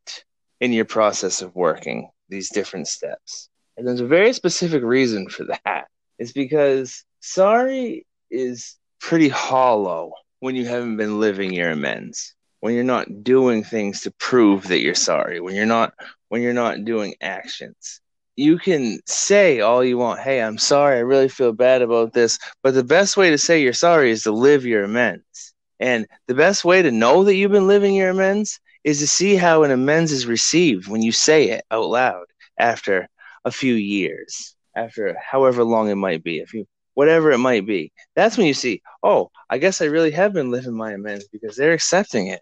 in 0.61 0.73
your 0.73 0.85
process 0.85 1.43
of 1.43 1.55
working 1.55 2.11
these 2.29 2.51
different 2.51 2.89
steps. 2.89 3.49
And 3.77 3.87
there's 3.87 4.01
a 4.01 4.07
very 4.07 4.33
specific 4.33 4.83
reason 4.83 5.29
for 5.29 5.45
that. 5.45 5.87
It's 6.19 6.33
because 6.33 7.05
sorry 7.21 8.07
is 8.31 8.77
pretty 9.01 9.29
hollow 9.29 10.13
when 10.41 10.57
you 10.57 10.65
haven't 10.65 10.97
been 10.97 11.21
living 11.21 11.53
your 11.53 11.71
amends 11.71 12.35
when 12.61 12.75
you're 12.75 12.85
not 12.85 13.23
doing 13.23 13.63
things 13.63 14.01
to 14.01 14.11
prove 14.13 14.67
that 14.69 14.81
you're 14.81 14.95
sorry 14.95 15.41
when 15.41 15.55
you're 15.55 15.67
not 15.67 15.93
when 16.29 16.43
you're 16.43 16.53
not 16.53 16.85
doing 16.85 17.15
actions 17.21 18.01
you 18.35 18.59
can 18.59 18.99
say 19.07 19.61
all 19.61 19.85
you 19.85 19.97
want 19.99 20.21
hey 20.21 20.43
i'm 20.43 20.59
sorry 20.59 20.97
i 20.97 21.01
really 21.01 21.29
feel 21.29 21.53
bad 21.53 21.83
about 21.83 22.13
this 22.13 22.39
but 22.63 22.75
the 22.75 22.85
best 22.85 23.17
way 23.17 23.31
to 23.31 23.39
say 23.39 23.63
you're 23.63 23.73
sorry 23.73 24.11
is 24.11 24.23
to 24.23 24.33
live 24.33 24.65
your 24.65 24.85
amends 24.85 25.55
and 25.79 26.07
the 26.27 26.35
best 26.35 26.65
way 26.65 26.83
to 26.83 26.91
know 26.91 27.25
that 27.25 27.35
you've 27.35 27.53
been 27.53 27.69
living 27.69 27.95
your 27.95 28.11
amends 28.11 28.61
is 28.87 29.01
to 29.01 29.07
see 29.09 29.35
how 29.35 29.65
an 29.65 29.73
amends 29.73 30.13
is 30.13 30.27
received 30.27 30.87
when 30.87 31.03
you 31.03 31.11
say 31.11 31.51
it 31.51 31.65
out 31.73 31.89
loud 31.89 32.27
after 32.57 33.09
a 33.45 33.51
few 33.51 33.75
years 33.75 34.55
after 34.77 35.17
however 35.21 35.65
long 35.65 35.89
it 35.89 35.97
might 35.97 36.23
be 36.23 36.39
if 36.39 36.55
you 36.55 36.65
whatever 36.95 37.33
it 37.33 37.39
might 37.39 37.67
be. 37.67 37.93
That's 38.15 38.39
when 38.39 38.47
you 38.47 38.55
see, 38.55 38.81
oh, 39.03 39.31
I 39.51 39.59
guess 39.59 39.83
I 39.83 39.87
really 39.87 40.13
have 40.13 40.33
been 40.33 40.53
living 40.53 40.75
my 40.75 40.93
amends 40.93 41.27
because 41.29 41.57
they're 41.57 41.75
accepting 41.75 42.29
it. 42.29 42.41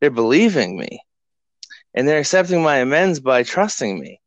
They're 0.00 0.10
believing 0.10 0.76
me. 0.78 1.00
And 1.94 2.06
they're 2.06 2.20
accepting 2.20 2.62
my 2.62 2.76
amends 2.76 3.18
by 3.18 3.42
trusting 3.42 3.98
me, 3.98 4.20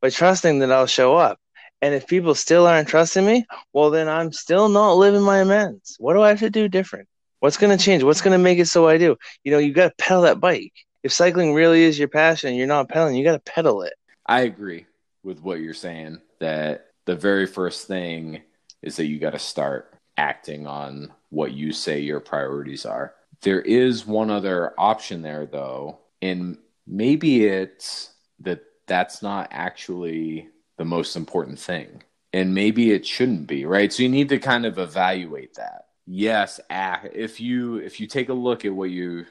by 0.00 0.10
trusting 0.10 0.60
that 0.60 0.72
I'll 0.72 0.86
show 0.86 1.16
up. 1.16 1.38
And 1.82 1.94
if 1.94 2.06
people 2.06 2.34
still 2.34 2.66
aren't 2.66 2.88
trusting 2.88 3.26
me, 3.26 3.44
well, 3.72 3.90
then 3.90 4.08
I'm 4.08 4.32
still 4.32 4.68
not 4.68 4.94
living 4.94 5.22
my 5.22 5.40
amends. 5.40 5.96
What 5.98 6.14
do 6.14 6.22
I 6.22 6.30
have 6.30 6.40
to 6.40 6.48
do 6.48 6.68
different? 6.68 7.08
What's 7.40 7.58
going 7.58 7.76
to 7.76 7.84
change? 7.84 8.02
What's 8.04 8.22
going 8.22 8.32
to 8.32 8.42
make 8.42 8.58
it 8.58 8.66
so 8.66 8.88
I 8.88 8.98
do? 8.98 9.16
You 9.44 9.52
know, 9.52 9.58
you 9.58 9.74
got 9.74 9.88
to 9.88 9.94
pedal 9.98 10.22
that 10.22 10.40
bike. 10.40 10.72
If 11.02 11.12
cycling 11.12 11.54
really 11.54 11.84
is 11.84 11.98
your 11.98 12.08
passion 12.08 12.54
you're 12.54 12.66
not 12.66 12.88
pedaling, 12.88 13.16
you 13.16 13.24
got 13.24 13.32
to 13.44 13.52
pedal 13.52 13.82
it. 13.82 13.94
I 14.26 14.42
agree 14.42 14.86
with 15.22 15.40
what 15.40 15.60
you're 15.60 15.74
saying 15.74 16.20
that 16.40 16.88
the 17.06 17.16
very 17.16 17.46
first 17.46 17.86
thing 17.86 18.42
is 18.82 18.96
that 18.96 19.06
you 19.06 19.18
got 19.18 19.30
to 19.30 19.38
start 19.38 19.94
acting 20.16 20.66
on 20.66 21.12
what 21.30 21.52
you 21.52 21.72
say 21.72 22.00
your 22.00 22.20
priorities 22.20 22.84
are. 22.84 23.14
There 23.42 23.60
is 23.60 24.06
one 24.06 24.30
other 24.30 24.74
option 24.78 25.22
there, 25.22 25.46
though, 25.46 26.00
and 26.20 26.58
maybe 26.86 27.46
it's 27.46 28.10
that 28.40 28.62
that's 28.86 29.22
not 29.22 29.48
actually 29.50 30.48
the 30.76 30.84
most 30.84 31.16
important 31.16 31.58
thing. 31.58 32.02
And 32.32 32.54
maybe 32.54 32.90
it 32.92 33.06
shouldn't 33.06 33.46
be, 33.46 33.64
right? 33.64 33.92
So 33.92 34.02
you 34.02 34.08
need 34.08 34.28
to 34.30 34.38
kind 34.38 34.66
of 34.66 34.78
evaluate 34.78 35.54
that. 35.54 35.86
Yes, 36.06 36.60
act. 36.68 37.14
If 37.14 37.40
you 37.40 37.76
if 37.76 38.00
you 38.00 38.06
take 38.06 38.28
a 38.28 38.34
look 38.34 38.64
at 38.64 38.74
what 38.74 38.90
you 38.90 39.26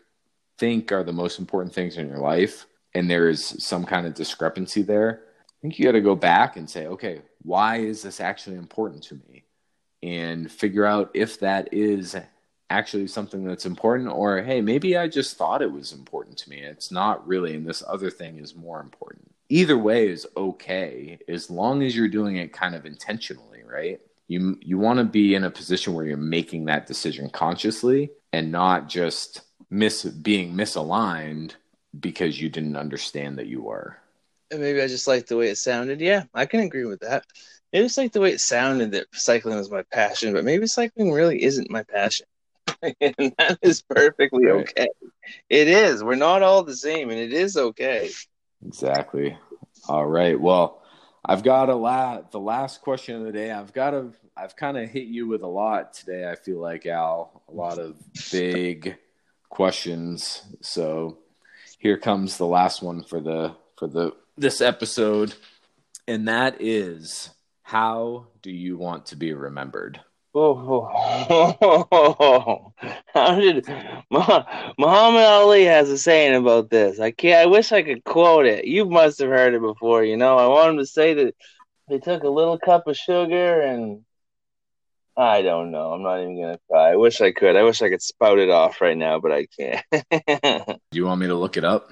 think 0.58 0.92
are 0.92 1.04
the 1.04 1.14
most 1.14 1.40
important 1.40 1.74
things 1.74 1.98
in 1.98 2.08
your 2.08 2.20
life, 2.20 2.66
and 2.94 3.10
there 3.10 3.30
is 3.30 3.56
some 3.60 3.86
kind 3.86 4.08
of 4.08 4.14
discrepancy 4.14 4.82
there, 4.82 5.22
I 5.46 5.62
think 5.62 5.80
you 5.80 5.86
got 5.86 5.94
to 5.94 6.02
go 6.02 6.16
back 6.16 6.56
and 6.56 6.70
say, 6.70 6.88
okay, 6.88 7.22
why 7.42 7.78
is 7.78 8.04
this 8.04 8.20
actually 8.20 8.58
important 8.58 9.04
to 9.04 9.16
me? 9.16 9.44
And 10.04 10.52
figure 10.52 10.86
out 10.86 11.10
if 11.14 11.40
that 11.40 11.74
is 11.74 12.16
actually 12.70 13.08
something 13.08 13.44
that's 13.44 13.66
important, 13.66 14.10
or 14.10 14.42
hey, 14.42 14.62
maybe 14.62 14.98
I 14.98 15.08
just 15.08 15.38
thought 15.38 15.62
it 15.62 15.72
was 15.72 15.94
important 15.94 16.38
to 16.40 16.50
me. 16.50 16.58
It's 16.58 16.92
not 16.92 17.26
really, 17.28 17.56
and 17.56 17.68
this 17.68 17.84
other 17.88 18.12
thing 18.12 18.38
is 18.38 18.56
more 18.56 18.80
important. 18.82 19.32
Either 19.50 19.78
way 19.78 20.10
is 20.10 20.28
okay 20.36 21.18
as 21.28 21.50
long 21.50 21.82
as 21.82 21.96
you're 21.96 22.10
doing 22.10 22.36
it 22.36 22.52
kind 22.52 22.76
of 22.76 22.86
intentionally, 22.86 23.64
right? 23.66 24.02
You 24.28 24.60
you 24.62 24.78
want 24.78 25.00
to 25.00 25.06
be 25.06 25.36
in 25.36 25.46
a 25.46 25.50
position 25.50 25.94
where 25.94 26.06
you're 26.06 26.18
making 26.18 26.66
that 26.66 26.86
decision 26.86 27.30
consciously 27.30 28.12
and 28.34 28.52
not 28.52 28.90
just 28.90 29.42
miss 29.70 30.04
being 30.04 30.54
misaligned 30.54 31.54
because 32.00 32.42
you 32.42 32.50
didn't 32.50 32.76
understand 32.76 33.38
that 33.38 33.48
you 33.48 33.62
were. 33.62 33.98
And 34.52 34.62
maybe 34.62 34.82
I 34.82 34.88
just 34.88 35.08
like 35.08 35.28
the 35.28 35.38
way 35.38 35.50
it 35.50 35.58
sounded. 35.58 36.00
Yeah, 36.00 36.24
I 36.34 36.46
can 36.46 36.62
agree 36.62 36.86
with 36.86 37.02
that. 37.02 37.26
Maybe 37.74 37.86
it's 37.86 37.98
like 37.98 38.14
the 38.14 38.22
way 38.22 38.32
it 38.32 38.40
sounded 38.40 38.92
that 38.92 39.08
cycling 39.14 39.58
was 39.58 39.70
my 39.70 39.84
passion, 39.92 40.34
but 40.34 40.46
maybe 40.46 40.68
cycling 40.68 41.12
really 41.12 41.44
isn't 41.44 41.70
my 41.70 41.84
passion. 41.84 42.26
and 42.82 43.34
that 43.38 43.60
is 43.62 43.82
perfectly 43.82 44.46
right. 44.46 44.62
okay. 44.62 44.88
It 45.50 45.68
is. 45.68 46.04
We're 46.04 46.16
not 46.16 46.44
all 46.44 46.64
the 46.64 46.76
same, 46.76 47.10
and 47.10 47.20
it 47.20 47.34
is 47.34 47.58
okay. 47.58 48.10
Exactly. 48.66 49.38
All 49.90 50.06
right. 50.06 50.40
Well, 50.40 50.82
I've 51.26 51.44
got 51.44 51.70
a 51.70 51.76
lot. 51.76 52.32
The 52.32 52.40
last 52.40 52.82
question 52.82 53.16
of 53.16 53.24
the 53.24 53.32
day. 53.34 53.52
I've 53.52 53.74
got 53.74 53.94
a. 53.94 54.12
I've 54.36 54.56
kind 54.56 54.78
of 54.78 54.90
hit 54.90 55.08
you 55.08 55.28
with 55.28 55.42
a 55.42 55.48
lot 55.48 55.94
today. 55.94 56.30
I 56.30 56.36
feel 56.36 56.60
like 56.60 56.86
Al. 56.86 57.44
A 57.50 57.52
lot 57.52 57.80
of 57.80 57.98
big 58.32 58.98
questions. 59.50 60.44
So 60.62 61.20
here 61.80 61.98
comes 61.98 62.38
the 62.38 62.46
last 62.46 62.82
one 62.82 63.04
for 63.04 63.20
the 63.20 63.56
for 63.78 63.88
the 63.88 64.14
this 64.38 64.62
episode, 64.62 65.34
and 66.08 66.28
that 66.28 66.58
is 66.62 67.30
how 67.64 68.28
do 68.42 68.52
you 68.52 68.78
want 68.78 69.08
to 69.08 69.16
be 69.16 69.34
remembered? 69.34 70.00
Oh, 70.40 70.86
how 73.14 73.40
did 73.40 73.68
Muhammad 74.12 75.24
Ali 75.24 75.66
has 75.66 75.90
a 75.90 75.98
saying 75.98 76.36
about 76.36 76.70
this? 76.70 77.00
I 77.00 77.12
can't. 77.12 77.40
I 77.40 77.46
wish 77.48 77.72
I 77.72 77.82
could 77.82 78.04
quote 78.04 78.46
it. 78.46 78.66
You 78.66 78.86
must 78.86 79.20
have 79.20 79.30
heard 79.30 79.56
it 79.56 79.62
before. 79.62 80.04
You 80.04 80.16
know, 80.16 80.38
I 80.38 80.48
want 80.48 80.72
him 80.72 80.78
to 80.78 80.86
say 80.86 81.16
that 81.16 81.36
they 81.90 81.98
took 82.00 82.24
a 82.24 82.30
little 82.30 82.60
cup 82.60 82.88
of 82.88 82.96
sugar 82.96 83.62
and 83.62 84.04
I 85.18 85.42
don't 85.42 85.72
know. 85.72 85.94
I'm 85.94 86.04
not 86.04 86.22
even 86.22 86.40
gonna 86.40 86.60
try. 86.70 86.92
I 86.92 86.96
wish 86.96 87.22
I 87.22 87.32
could. 87.32 87.56
I 87.56 87.64
wish 87.64 87.82
I 87.82 87.90
could 87.90 88.04
spout 88.04 88.38
it 88.38 88.50
off 88.52 88.82
right 88.82 88.98
now, 88.98 89.20
but 89.20 89.32
I 89.32 89.48
can't. 89.48 89.84
do 89.92 90.80
you 90.94 91.06
want 91.06 91.22
me 91.22 91.28
to 91.28 91.36
look 91.36 91.58
it 91.58 91.64
up? 91.66 91.90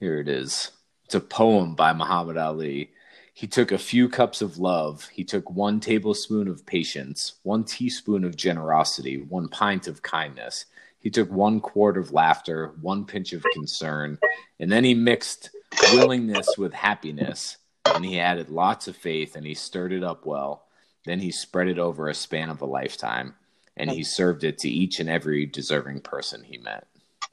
Here 0.00 0.18
it 0.18 0.28
is. 0.28 0.72
It's 1.04 1.14
a 1.14 1.20
poem 1.20 1.76
by 1.76 1.92
Muhammad 1.92 2.36
Ali 2.36 2.90
He 3.32 3.46
took 3.46 3.70
a 3.70 3.78
few 3.78 4.08
cups 4.08 4.42
of 4.42 4.58
love. 4.58 5.08
He 5.12 5.22
took 5.24 5.48
one 5.50 5.78
tablespoon 5.78 6.48
of 6.48 6.66
patience, 6.66 7.34
one 7.44 7.62
teaspoon 7.64 8.24
of 8.24 8.36
generosity, 8.36 9.22
one 9.22 9.48
pint 9.48 9.86
of 9.86 10.02
kindness. 10.02 10.66
He 10.98 11.10
took 11.10 11.30
one 11.30 11.60
quart 11.60 11.96
of 11.96 12.12
laughter, 12.12 12.74
one 12.80 13.06
pinch 13.06 13.32
of 13.32 13.44
concern, 13.54 14.18
and 14.58 14.70
then 14.72 14.82
he 14.82 14.94
mixed 14.94 15.50
willingness 15.92 16.58
with 16.58 16.72
happiness, 16.74 17.56
and 17.86 18.04
he 18.04 18.18
added 18.18 18.50
lots 18.50 18.88
of 18.88 18.96
faith, 18.96 19.36
and 19.36 19.46
he 19.46 19.54
stirred 19.54 19.92
it 19.92 20.02
up 20.02 20.26
well. 20.26 20.67
Then 21.08 21.20
he 21.20 21.30
spread 21.30 21.68
it 21.68 21.78
over 21.78 22.10
a 22.10 22.14
span 22.14 22.50
of 22.50 22.60
a 22.60 22.66
lifetime, 22.66 23.34
and 23.78 23.90
he 23.90 24.04
served 24.04 24.44
it 24.44 24.58
to 24.58 24.68
each 24.68 25.00
and 25.00 25.08
every 25.08 25.46
deserving 25.46 26.00
person 26.00 26.44
he 26.44 26.58
met. 26.58 26.86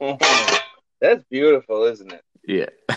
That's 1.02 1.22
beautiful, 1.30 1.84
isn't 1.84 2.10
it? 2.10 2.24
Yeah. 2.48 2.70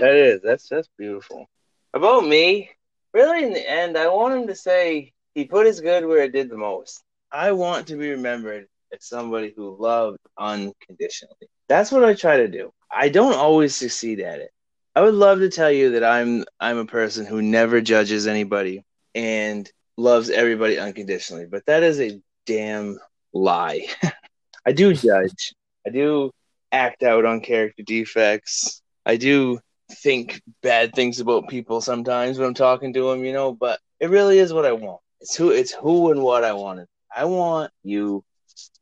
That 0.00 0.14
is. 0.14 0.40
That's 0.42 0.68
that's 0.68 0.88
beautiful. 0.96 1.46
About 1.92 2.24
me, 2.24 2.70
really, 3.12 3.42
in 3.42 3.52
the 3.52 3.68
end, 3.68 3.98
I 3.98 4.06
want 4.06 4.40
him 4.40 4.46
to 4.46 4.54
say 4.54 5.12
he 5.34 5.44
put 5.44 5.66
his 5.66 5.80
good 5.80 6.06
where 6.06 6.22
it 6.22 6.32
did 6.32 6.48
the 6.48 6.56
most. 6.56 7.02
I 7.32 7.50
want 7.50 7.88
to 7.88 7.96
be 7.96 8.10
remembered 8.10 8.68
as 8.92 9.04
somebody 9.04 9.52
who 9.56 9.76
loved 9.76 10.18
unconditionally. 10.38 11.48
That's 11.68 11.90
what 11.90 12.04
I 12.04 12.14
try 12.14 12.36
to 12.36 12.46
do. 12.46 12.72
I 12.92 13.08
don't 13.08 13.34
always 13.34 13.74
succeed 13.74 14.20
at 14.20 14.38
it. 14.38 14.52
I 14.94 15.00
would 15.00 15.14
love 15.14 15.40
to 15.40 15.50
tell 15.50 15.72
you 15.72 15.90
that 15.90 16.04
I'm 16.04 16.44
I'm 16.60 16.78
a 16.78 16.86
person 16.86 17.26
who 17.26 17.42
never 17.42 17.80
judges 17.80 18.28
anybody 18.28 18.84
and 19.14 19.70
loves 19.96 20.30
everybody 20.30 20.78
unconditionally, 20.78 21.46
but 21.46 21.66
that 21.66 21.82
is 21.82 22.00
a 22.00 22.20
damn 22.46 22.98
lie. 23.32 23.86
I 24.66 24.72
do 24.72 24.92
judge. 24.94 25.54
I 25.86 25.90
do 25.90 26.30
act 26.72 27.02
out 27.02 27.24
on 27.24 27.40
character 27.40 27.82
defects. 27.82 28.82
I 29.06 29.16
do 29.16 29.58
think 29.90 30.42
bad 30.62 30.94
things 30.94 31.20
about 31.20 31.48
people 31.48 31.80
sometimes 31.80 32.38
when 32.38 32.48
I'm 32.48 32.54
talking 32.54 32.92
to 32.92 33.10
them, 33.10 33.24
you 33.24 33.32
know, 33.32 33.52
but 33.52 33.80
it 34.00 34.10
really 34.10 34.38
is 34.38 34.52
what 34.52 34.66
I 34.66 34.72
want. 34.72 35.00
It's 35.20 35.34
who 35.34 35.50
it's 35.50 35.72
who 35.72 36.12
and 36.12 36.22
what 36.22 36.44
I 36.44 36.52
wanted. 36.52 36.86
I 37.14 37.24
want 37.24 37.72
you 37.82 38.22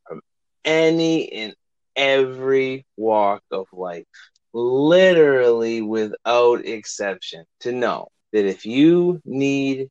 from 0.07 0.21
any 0.65 1.31
and 1.31 1.55
every 1.95 2.85
walk 2.97 3.41
of 3.51 3.67
life, 3.71 4.05
literally 4.53 5.81
without 5.81 6.65
exception, 6.65 7.45
to 7.61 7.71
know 7.71 8.09
that 8.33 8.45
if 8.45 8.65
you 8.65 9.21
need 9.25 9.89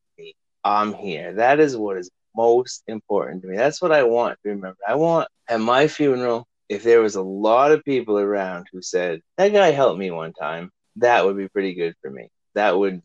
I'm 0.67 0.95
here. 0.95 1.33
That 1.35 1.61
is 1.61 1.77
what 1.77 1.97
is 1.97 2.11
most 2.35 2.83
important 2.89 3.43
to 3.43 3.49
me. 3.49 3.57
That's 3.57 3.81
what 3.81 3.93
I 3.93 4.03
want 4.03 4.37
to 4.43 4.49
remember. 4.51 4.77
I 4.87 4.97
want 4.97 5.29
at 5.49 5.61
my 5.61 5.87
funeral, 5.87 6.45
if 6.69 6.83
there 6.83 7.01
was 7.01 7.15
a 7.15 7.23
lot 7.23 7.71
of 7.71 7.85
people 7.85 8.19
around 8.19 8.67
who 8.73 8.83
said, 8.83 9.21
That 9.39 9.53
guy 9.53 9.71
helped 9.71 10.01
me 10.01 10.11
one 10.11 10.33
time, 10.33 10.73
that 10.97 11.25
would 11.25 11.37
be 11.37 11.49
pretty 11.49 11.75
good 11.75 11.95
for 12.03 12.11
me. 12.11 12.31
That 12.55 12.77
would 12.77 13.01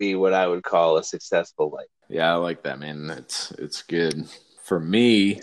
be 0.00 0.16
what 0.16 0.34
I 0.34 0.48
would 0.48 0.64
call 0.64 0.96
a 0.96 1.04
successful 1.04 1.70
life. 1.70 1.86
Yeah, 2.08 2.32
I 2.32 2.34
like 2.34 2.64
that, 2.64 2.80
man. 2.80 3.08
It's 3.10 3.52
it's 3.52 3.82
good. 3.82 4.28
For 4.64 4.80
me, 4.80 5.40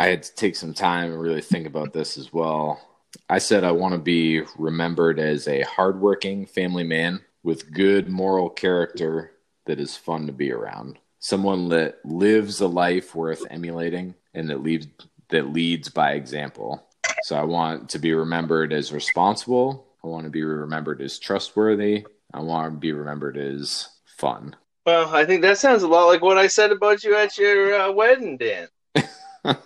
I 0.00 0.08
had 0.08 0.24
to 0.24 0.34
take 0.34 0.56
some 0.56 0.74
time 0.74 1.12
and 1.12 1.20
really 1.20 1.42
think 1.42 1.68
about 1.68 1.92
this 1.92 2.18
as 2.18 2.32
well. 2.32 2.80
I 3.28 3.38
said 3.38 3.62
I 3.62 3.70
want 3.70 3.92
to 3.92 3.98
be 3.98 4.42
remembered 4.58 5.20
as 5.20 5.46
a 5.46 5.62
hardworking 5.62 6.46
family 6.46 6.84
man 6.84 7.20
with 7.44 7.72
good 7.72 8.08
moral 8.08 8.50
character 8.50 9.32
that 9.66 9.80
is 9.80 9.96
fun 9.96 10.26
to 10.26 10.32
be 10.32 10.52
around. 10.52 10.98
Someone 11.18 11.68
that 11.68 11.98
lives 12.04 12.60
a 12.60 12.66
life 12.66 13.14
worth 13.14 13.44
emulating 13.50 14.14
and 14.34 14.50
that 14.50 14.62
leads 14.62 14.88
that 15.30 15.52
leads 15.52 15.88
by 15.88 16.12
example. 16.12 16.86
So 17.22 17.36
I 17.36 17.44
want 17.44 17.88
to 17.90 17.98
be 17.98 18.12
remembered 18.12 18.72
as 18.72 18.92
responsible. 18.92 19.86
I 20.04 20.08
want 20.08 20.24
to 20.24 20.30
be 20.30 20.42
remembered 20.42 21.00
as 21.00 21.18
trustworthy. 21.18 22.04
I 22.34 22.40
want 22.40 22.74
to 22.74 22.78
be 22.78 22.92
remembered 22.92 23.36
as 23.36 23.88
fun. 24.18 24.56
Well, 24.84 25.14
I 25.14 25.24
think 25.24 25.42
that 25.42 25.58
sounds 25.58 25.84
a 25.84 25.88
lot 25.88 26.06
like 26.06 26.22
what 26.22 26.38
I 26.38 26.48
said 26.48 26.72
about 26.72 27.04
you 27.04 27.16
at 27.16 27.38
your 27.38 27.80
uh, 27.80 27.92
wedding, 27.92 28.36
Dan. 28.36 28.68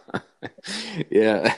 yeah. 1.11 1.55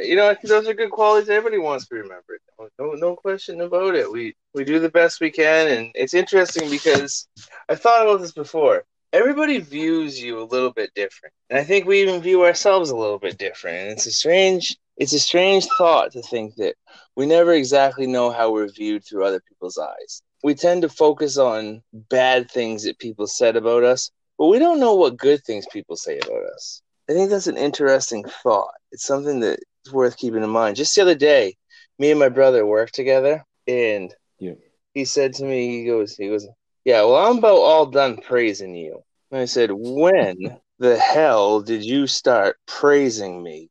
You 0.00 0.16
know, 0.16 0.28
I 0.28 0.34
think 0.34 0.48
those 0.48 0.68
are 0.68 0.74
good 0.74 0.90
qualities 0.90 1.28
everybody 1.28 1.58
wants 1.58 1.86
to 1.86 1.94
be 1.94 2.00
remembered. 2.00 2.40
No, 2.78 2.92
no 2.92 3.16
question 3.16 3.60
about 3.60 3.94
it. 3.94 4.10
We 4.10 4.34
we 4.54 4.64
do 4.64 4.78
the 4.78 4.90
best 4.90 5.20
we 5.20 5.30
can, 5.30 5.68
and 5.68 5.90
it's 5.94 6.14
interesting 6.14 6.70
because 6.70 7.28
I 7.68 7.74
thought 7.74 8.02
about 8.02 8.20
this 8.20 8.32
before. 8.32 8.84
Everybody 9.12 9.58
views 9.58 10.20
you 10.22 10.40
a 10.40 10.44
little 10.44 10.72
bit 10.72 10.94
different, 10.94 11.34
and 11.48 11.58
I 11.58 11.64
think 11.64 11.86
we 11.86 12.02
even 12.02 12.20
view 12.20 12.44
ourselves 12.44 12.90
a 12.90 12.96
little 12.96 13.18
bit 13.18 13.38
different. 13.38 13.78
And 13.78 13.90
it's 13.90 14.06
a 14.06 14.12
strange, 14.12 14.76
it's 14.96 15.12
a 15.12 15.18
strange 15.18 15.66
thought 15.78 16.12
to 16.12 16.22
think 16.22 16.56
that 16.56 16.76
we 17.16 17.26
never 17.26 17.52
exactly 17.52 18.06
know 18.06 18.30
how 18.30 18.52
we're 18.52 18.70
viewed 18.70 19.04
through 19.04 19.24
other 19.24 19.40
people's 19.40 19.78
eyes. 19.78 20.22
We 20.42 20.54
tend 20.54 20.82
to 20.82 20.88
focus 20.88 21.38
on 21.38 21.82
bad 21.92 22.50
things 22.50 22.84
that 22.84 22.98
people 22.98 23.26
said 23.26 23.56
about 23.56 23.82
us, 23.82 24.10
but 24.38 24.46
we 24.46 24.58
don't 24.58 24.80
know 24.80 24.94
what 24.94 25.16
good 25.16 25.42
things 25.44 25.66
people 25.72 25.96
say 25.96 26.18
about 26.18 26.44
us. 26.54 26.82
I 27.08 27.12
think 27.12 27.30
that's 27.30 27.48
an 27.48 27.56
interesting 27.56 28.24
thought. 28.42 28.74
It's 28.92 29.04
something 29.04 29.40
that 29.40 29.58
is 29.84 29.92
worth 29.92 30.16
keeping 30.16 30.44
in 30.44 30.50
mind. 30.50 30.76
Just 30.76 30.94
the 30.94 31.02
other 31.02 31.16
day, 31.16 31.56
me 32.00 32.10
and 32.10 32.18
my 32.18 32.30
brother 32.30 32.64
work 32.66 32.90
together, 32.90 33.44
and 33.68 34.14
Yeah. 34.38 34.54
he 34.94 35.04
said 35.04 35.34
to 35.34 35.44
me, 35.44 35.68
he 35.80 35.84
goes, 35.84 36.16
he 36.16 36.28
goes, 36.28 36.48
yeah, 36.84 37.02
well, 37.02 37.16
I'm 37.30 37.38
about 37.38 37.58
all 37.58 37.86
done 37.86 38.16
praising 38.18 38.74
you. 38.74 39.02
And 39.30 39.40
I 39.40 39.44
said, 39.44 39.70
when 39.72 40.58
the 40.78 40.98
hell 40.98 41.60
did 41.60 41.84
you 41.84 42.06
start 42.06 42.56
praising 42.66 43.42
me? 43.42 43.70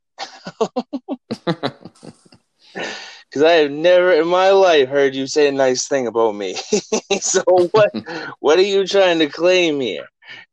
Because 3.29 3.43
I 3.43 3.53
have 3.53 3.71
never 3.71 4.11
in 4.13 4.27
my 4.27 4.51
life 4.51 4.89
heard 4.89 5.15
you 5.15 5.27
say 5.27 5.47
a 5.47 5.51
nice 5.51 5.87
thing 5.87 6.07
about 6.07 6.33
me. 6.33 6.55
so 7.21 7.43
what? 7.71 7.91
what 8.39 8.57
are 8.59 8.63
you 8.63 8.85
trying 8.87 9.19
to 9.19 9.27
claim 9.29 9.79
here? 9.79 10.07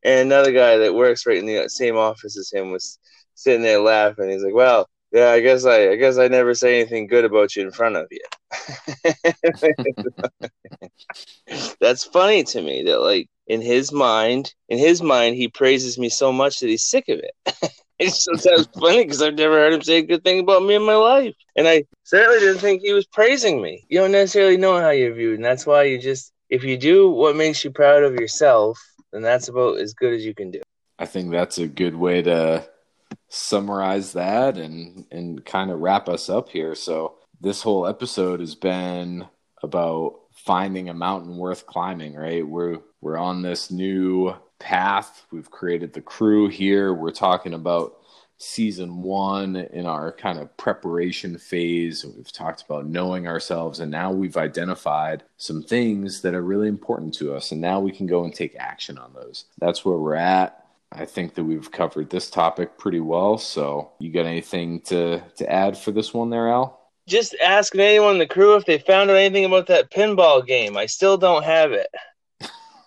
And 0.04 0.20
another 0.32 0.52
guy 0.52 0.78
that 0.78 0.94
works 0.94 1.26
right 1.26 1.38
in 1.38 1.46
the 1.46 1.68
same 1.68 1.96
office 1.96 2.36
as 2.38 2.50
him 2.52 2.70
was 2.70 2.98
sitting 3.34 3.62
there 3.62 3.80
laughing. 3.80 4.30
He's 4.30 4.42
like, 4.42 4.54
"Well, 4.54 4.88
yeah, 5.16 5.30
I 5.30 5.40
guess 5.40 5.64
I, 5.64 5.90
I 5.92 5.96
guess 5.96 6.18
I 6.18 6.28
never 6.28 6.52
say 6.54 6.78
anything 6.80 7.06
good 7.06 7.24
about 7.24 7.56
you 7.56 7.62
in 7.62 7.70
front 7.70 7.96
of 7.96 8.06
you." 8.10 8.20
That's 11.80 12.04
funny 12.04 12.44
to 12.44 12.60
me. 12.60 12.82
That 12.82 13.00
like 13.00 13.28
in 13.46 13.62
his 13.62 13.92
mind, 13.92 14.54
in 14.68 14.76
his 14.78 15.00
mind, 15.00 15.36
he 15.36 15.48
praises 15.48 15.98
me 15.98 16.10
so 16.10 16.32
much 16.32 16.60
that 16.60 16.68
he's 16.68 16.84
sick 16.84 17.08
of 17.08 17.18
it. 17.18 17.72
it's 17.98 18.24
sometimes 18.24 18.68
funny 18.78 19.04
because 19.04 19.22
I've 19.22 19.34
never 19.34 19.54
heard 19.54 19.72
him 19.72 19.82
say 19.82 19.98
a 19.98 20.02
good 20.02 20.22
thing 20.22 20.40
about 20.40 20.62
me 20.62 20.74
in 20.74 20.84
my 20.84 20.96
life, 20.96 21.34
and 21.56 21.66
I 21.66 21.84
certainly 22.02 22.40
didn't 22.40 22.60
think 22.60 22.82
he 22.82 22.92
was 22.92 23.06
praising 23.06 23.62
me. 23.62 23.86
You 23.88 24.00
don't 24.00 24.12
necessarily 24.12 24.58
know 24.58 24.78
how 24.78 24.90
you're 24.90 25.14
viewed, 25.14 25.36
and 25.36 25.44
that's 25.44 25.64
why 25.64 25.84
you 25.84 25.98
just 25.98 26.30
if 26.50 26.62
you 26.62 26.76
do 26.76 27.10
what 27.10 27.36
makes 27.36 27.64
you 27.64 27.70
proud 27.70 28.02
of 28.02 28.16
yourself, 28.16 28.78
then 29.12 29.22
that's 29.22 29.48
about 29.48 29.78
as 29.80 29.94
good 29.94 30.12
as 30.12 30.26
you 30.26 30.34
can 30.34 30.50
do. 30.50 30.60
I 30.98 31.06
think 31.06 31.30
that's 31.30 31.56
a 31.56 31.66
good 31.66 31.94
way 31.94 32.20
to 32.20 32.68
summarize 33.28 34.12
that 34.12 34.56
and 34.56 35.04
and 35.10 35.44
kind 35.44 35.70
of 35.70 35.80
wrap 35.80 36.08
us 36.08 36.28
up 36.28 36.48
here. 36.48 36.74
So 36.74 37.14
this 37.40 37.62
whole 37.62 37.86
episode 37.86 38.40
has 38.40 38.54
been 38.54 39.26
about 39.62 40.20
finding 40.32 40.88
a 40.88 40.94
mountain 40.94 41.36
worth 41.36 41.66
climbing, 41.66 42.14
right? 42.14 42.46
We're 42.46 42.78
we're 43.00 43.18
on 43.18 43.42
this 43.42 43.70
new 43.70 44.34
path. 44.58 45.26
We've 45.30 45.50
created 45.50 45.92
the 45.92 46.00
crew 46.00 46.48
here. 46.48 46.94
We're 46.94 47.10
talking 47.10 47.54
about 47.54 47.96
season 48.38 49.02
1 49.02 49.56
in 49.56 49.86
our 49.86 50.12
kind 50.12 50.38
of 50.38 50.54
preparation 50.58 51.38
phase. 51.38 52.04
We've 52.04 52.30
talked 52.30 52.62
about 52.62 52.86
knowing 52.86 53.26
ourselves 53.26 53.80
and 53.80 53.90
now 53.90 54.12
we've 54.12 54.36
identified 54.36 55.22
some 55.38 55.62
things 55.62 56.20
that 56.20 56.34
are 56.34 56.42
really 56.42 56.68
important 56.68 57.14
to 57.14 57.34
us 57.34 57.50
and 57.50 57.60
now 57.60 57.80
we 57.80 57.92
can 57.92 58.06
go 58.06 58.24
and 58.24 58.34
take 58.34 58.54
action 58.56 58.98
on 58.98 59.14
those. 59.14 59.46
That's 59.58 59.84
where 59.84 59.96
we're 59.96 60.16
at. 60.16 60.65
I 60.92 61.04
think 61.04 61.34
that 61.34 61.44
we've 61.44 61.70
covered 61.70 62.10
this 62.10 62.30
topic 62.30 62.78
pretty 62.78 63.00
well. 63.00 63.38
So, 63.38 63.92
you 63.98 64.12
got 64.12 64.26
anything 64.26 64.80
to 64.82 65.22
to 65.36 65.50
add 65.50 65.76
for 65.76 65.90
this 65.92 66.14
one 66.14 66.30
there, 66.30 66.48
Al? 66.48 66.80
Just 67.08 67.36
asking 67.42 67.80
anyone 67.80 68.14
in 68.14 68.18
the 68.18 68.26
crew 68.26 68.56
if 68.56 68.64
they 68.64 68.78
found 68.78 69.10
out 69.10 69.16
anything 69.16 69.44
about 69.44 69.66
that 69.68 69.90
pinball 69.90 70.44
game. 70.46 70.76
I 70.76 70.86
still 70.86 71.16
don't 71.16 71.44
have 71.44 71.72
it. 71.72 71.88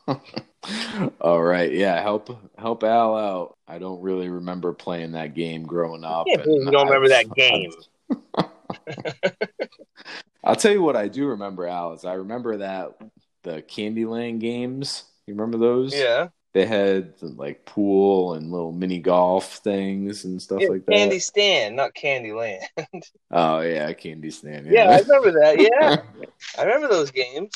All 1.22 1.42
right, 1.42 1.72
yeah, 1.72 2.02
help 2.02 2.30
help 2.58 2.84
Al 2.84 3.16
out. 3.16 3.58
I 3.68 3.80
don't 3.80 4.02
really 4.02 4.30
remember 4.30 4.74
playing 4.74 5.14
that 5.14 5.36
game 5.36 5.64
growing 5.64 6.04
up. 6.04 6.26
You 6.28 6.38
don't 6.72 6.88
remember 6.88 7.14
I've- 7.14 7.30
that 7.30 7.34
game. 7.36 7.72
I'll 10.44 10.56
tell 10.56 10.72
you 10.72 10.82
what 10.82 10.96
I 10.96 11.08
do 11.08 11.28
remember, 11.28 11.68
Al. 11.68 11.94
Is 11.94 12.06
I 12.06 12.14
remember 12.14 12.58
that 12.58 12.98
the 13.44 13.62
Candyland 13.62 14.40
games. 14.40 15.04
You 15.28 15.36
remember 15.36 15.58
those? 15.58 15.94
Yeah. 15.94 16.30
They 16.54 16.66
had 16.66 17.14
like 17.22 17.64
pool 17.66 18.34
and 18.34 18.52
little 18.52 18.72
mini 18.72 19.00
golf 19.00 19.58
things 19.58 20.26
and 20.26 20.42
stuff 20.42 20.62
Yeah, 20.62 20.70
like 20.70 20.86
that. 20.88 20.94
Candy 20.94 21.20
Stand, 21.20 21.76
not 21.76 21.94
Candy 21.94 22.32
Land. 22.32 22.64
Oh 23.32 23.60
yeah, 23.60 23.94
Candy 23.94 24.32
Stand. 24.32 24.66
yeah, 24.68 24.90
I 24.90 25.00
remember 25.02 25.32
that. 25.40 25.60
Yeah. 25.62 26.02
I 26.58 26.64
remember 26.64 26.88
those 26.88 27.12
games. 27.12 27.52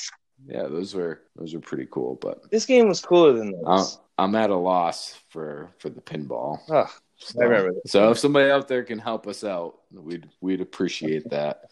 yeah, 0.45 0.63
those 0.63 0.93
were 0.93 1.21
those 1.35 1.53
were 1.55 1.59
pretty 1.59 1.87
cool. 1.89 2.15
But 2.21 2.49
This 2.51 2.65
game 2.67 2.87
was 2.87 3.01
cooler 3.01 3.33
than 3.33 3.53
I'm. 3.65 3.85
I'm 4.19 4.35
at 4.35 4.51
a 4.51 4.55
loss 4.55 5.15
for 5.29 5.71
for 5.79 5.89
the 5.89 5.99
pinball. 6.01 6.59
Ugh, 6.69 6.87
So, 7.17 7.41
I 7.41 7.45
remember 7.45 7.73
that. 7.73 7.89
So 7.89 8.11
if 8.11 8.19
somebody 8.19 8.51
out 8.51 8.67
there 8.67 8.83
can 8.83 8.99
help 8.99 9.25
us 9.25 9.43
out, 9.43 9.79
we'd 9.91 10.29
we'd 10.39 10.61
appreciate 10.61 11.27
that. 11.31 11.71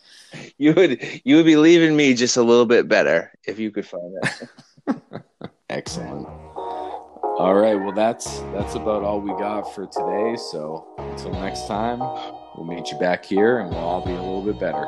you 0.57 0.73
would 0.73 0.99
you 1.23 1.35
would 1.35 1.45
be 1.45 1.55
leaving 1.57 1.95
me 1.95 2.15
just 2.15 2.37
a 2.37 2.41
little 2.41 2.65
bit 2.65 2.87
better 2.87 3.31
if 3.45 3.59
you 3.59 3.69
could 3.69 3.85
find 3.85 4.15
that. 4.23 5.21
Excellent. 5.69 6.27
All 7.41 7.55
right, 7.55 7.73
well 7.73 7.91
that's 7.91 8.41
that's 8.53 8.75
about 8.75 9.01
all 9.01 9.19
we 9.19 9.29
got 9.29 9.73
for 9.73 9.87
today. 9.87 10.37
So 10.51 10.85
until 10.99 11.31
next 11.31 11.65
time, 11.65 11.97
we'll 12.55 12.67
meet 12.67 12.91
you 12.91 12.99
back 12.99 13.25
here 13.25 13.57
and 13.57 13.71
we'll 13.71 13.79
all 13.79 14.05
be 14.05 14.11
a 14.11 14.21
little 14.21 14.43
bit 14.43 14.59
better. 14.59 14.85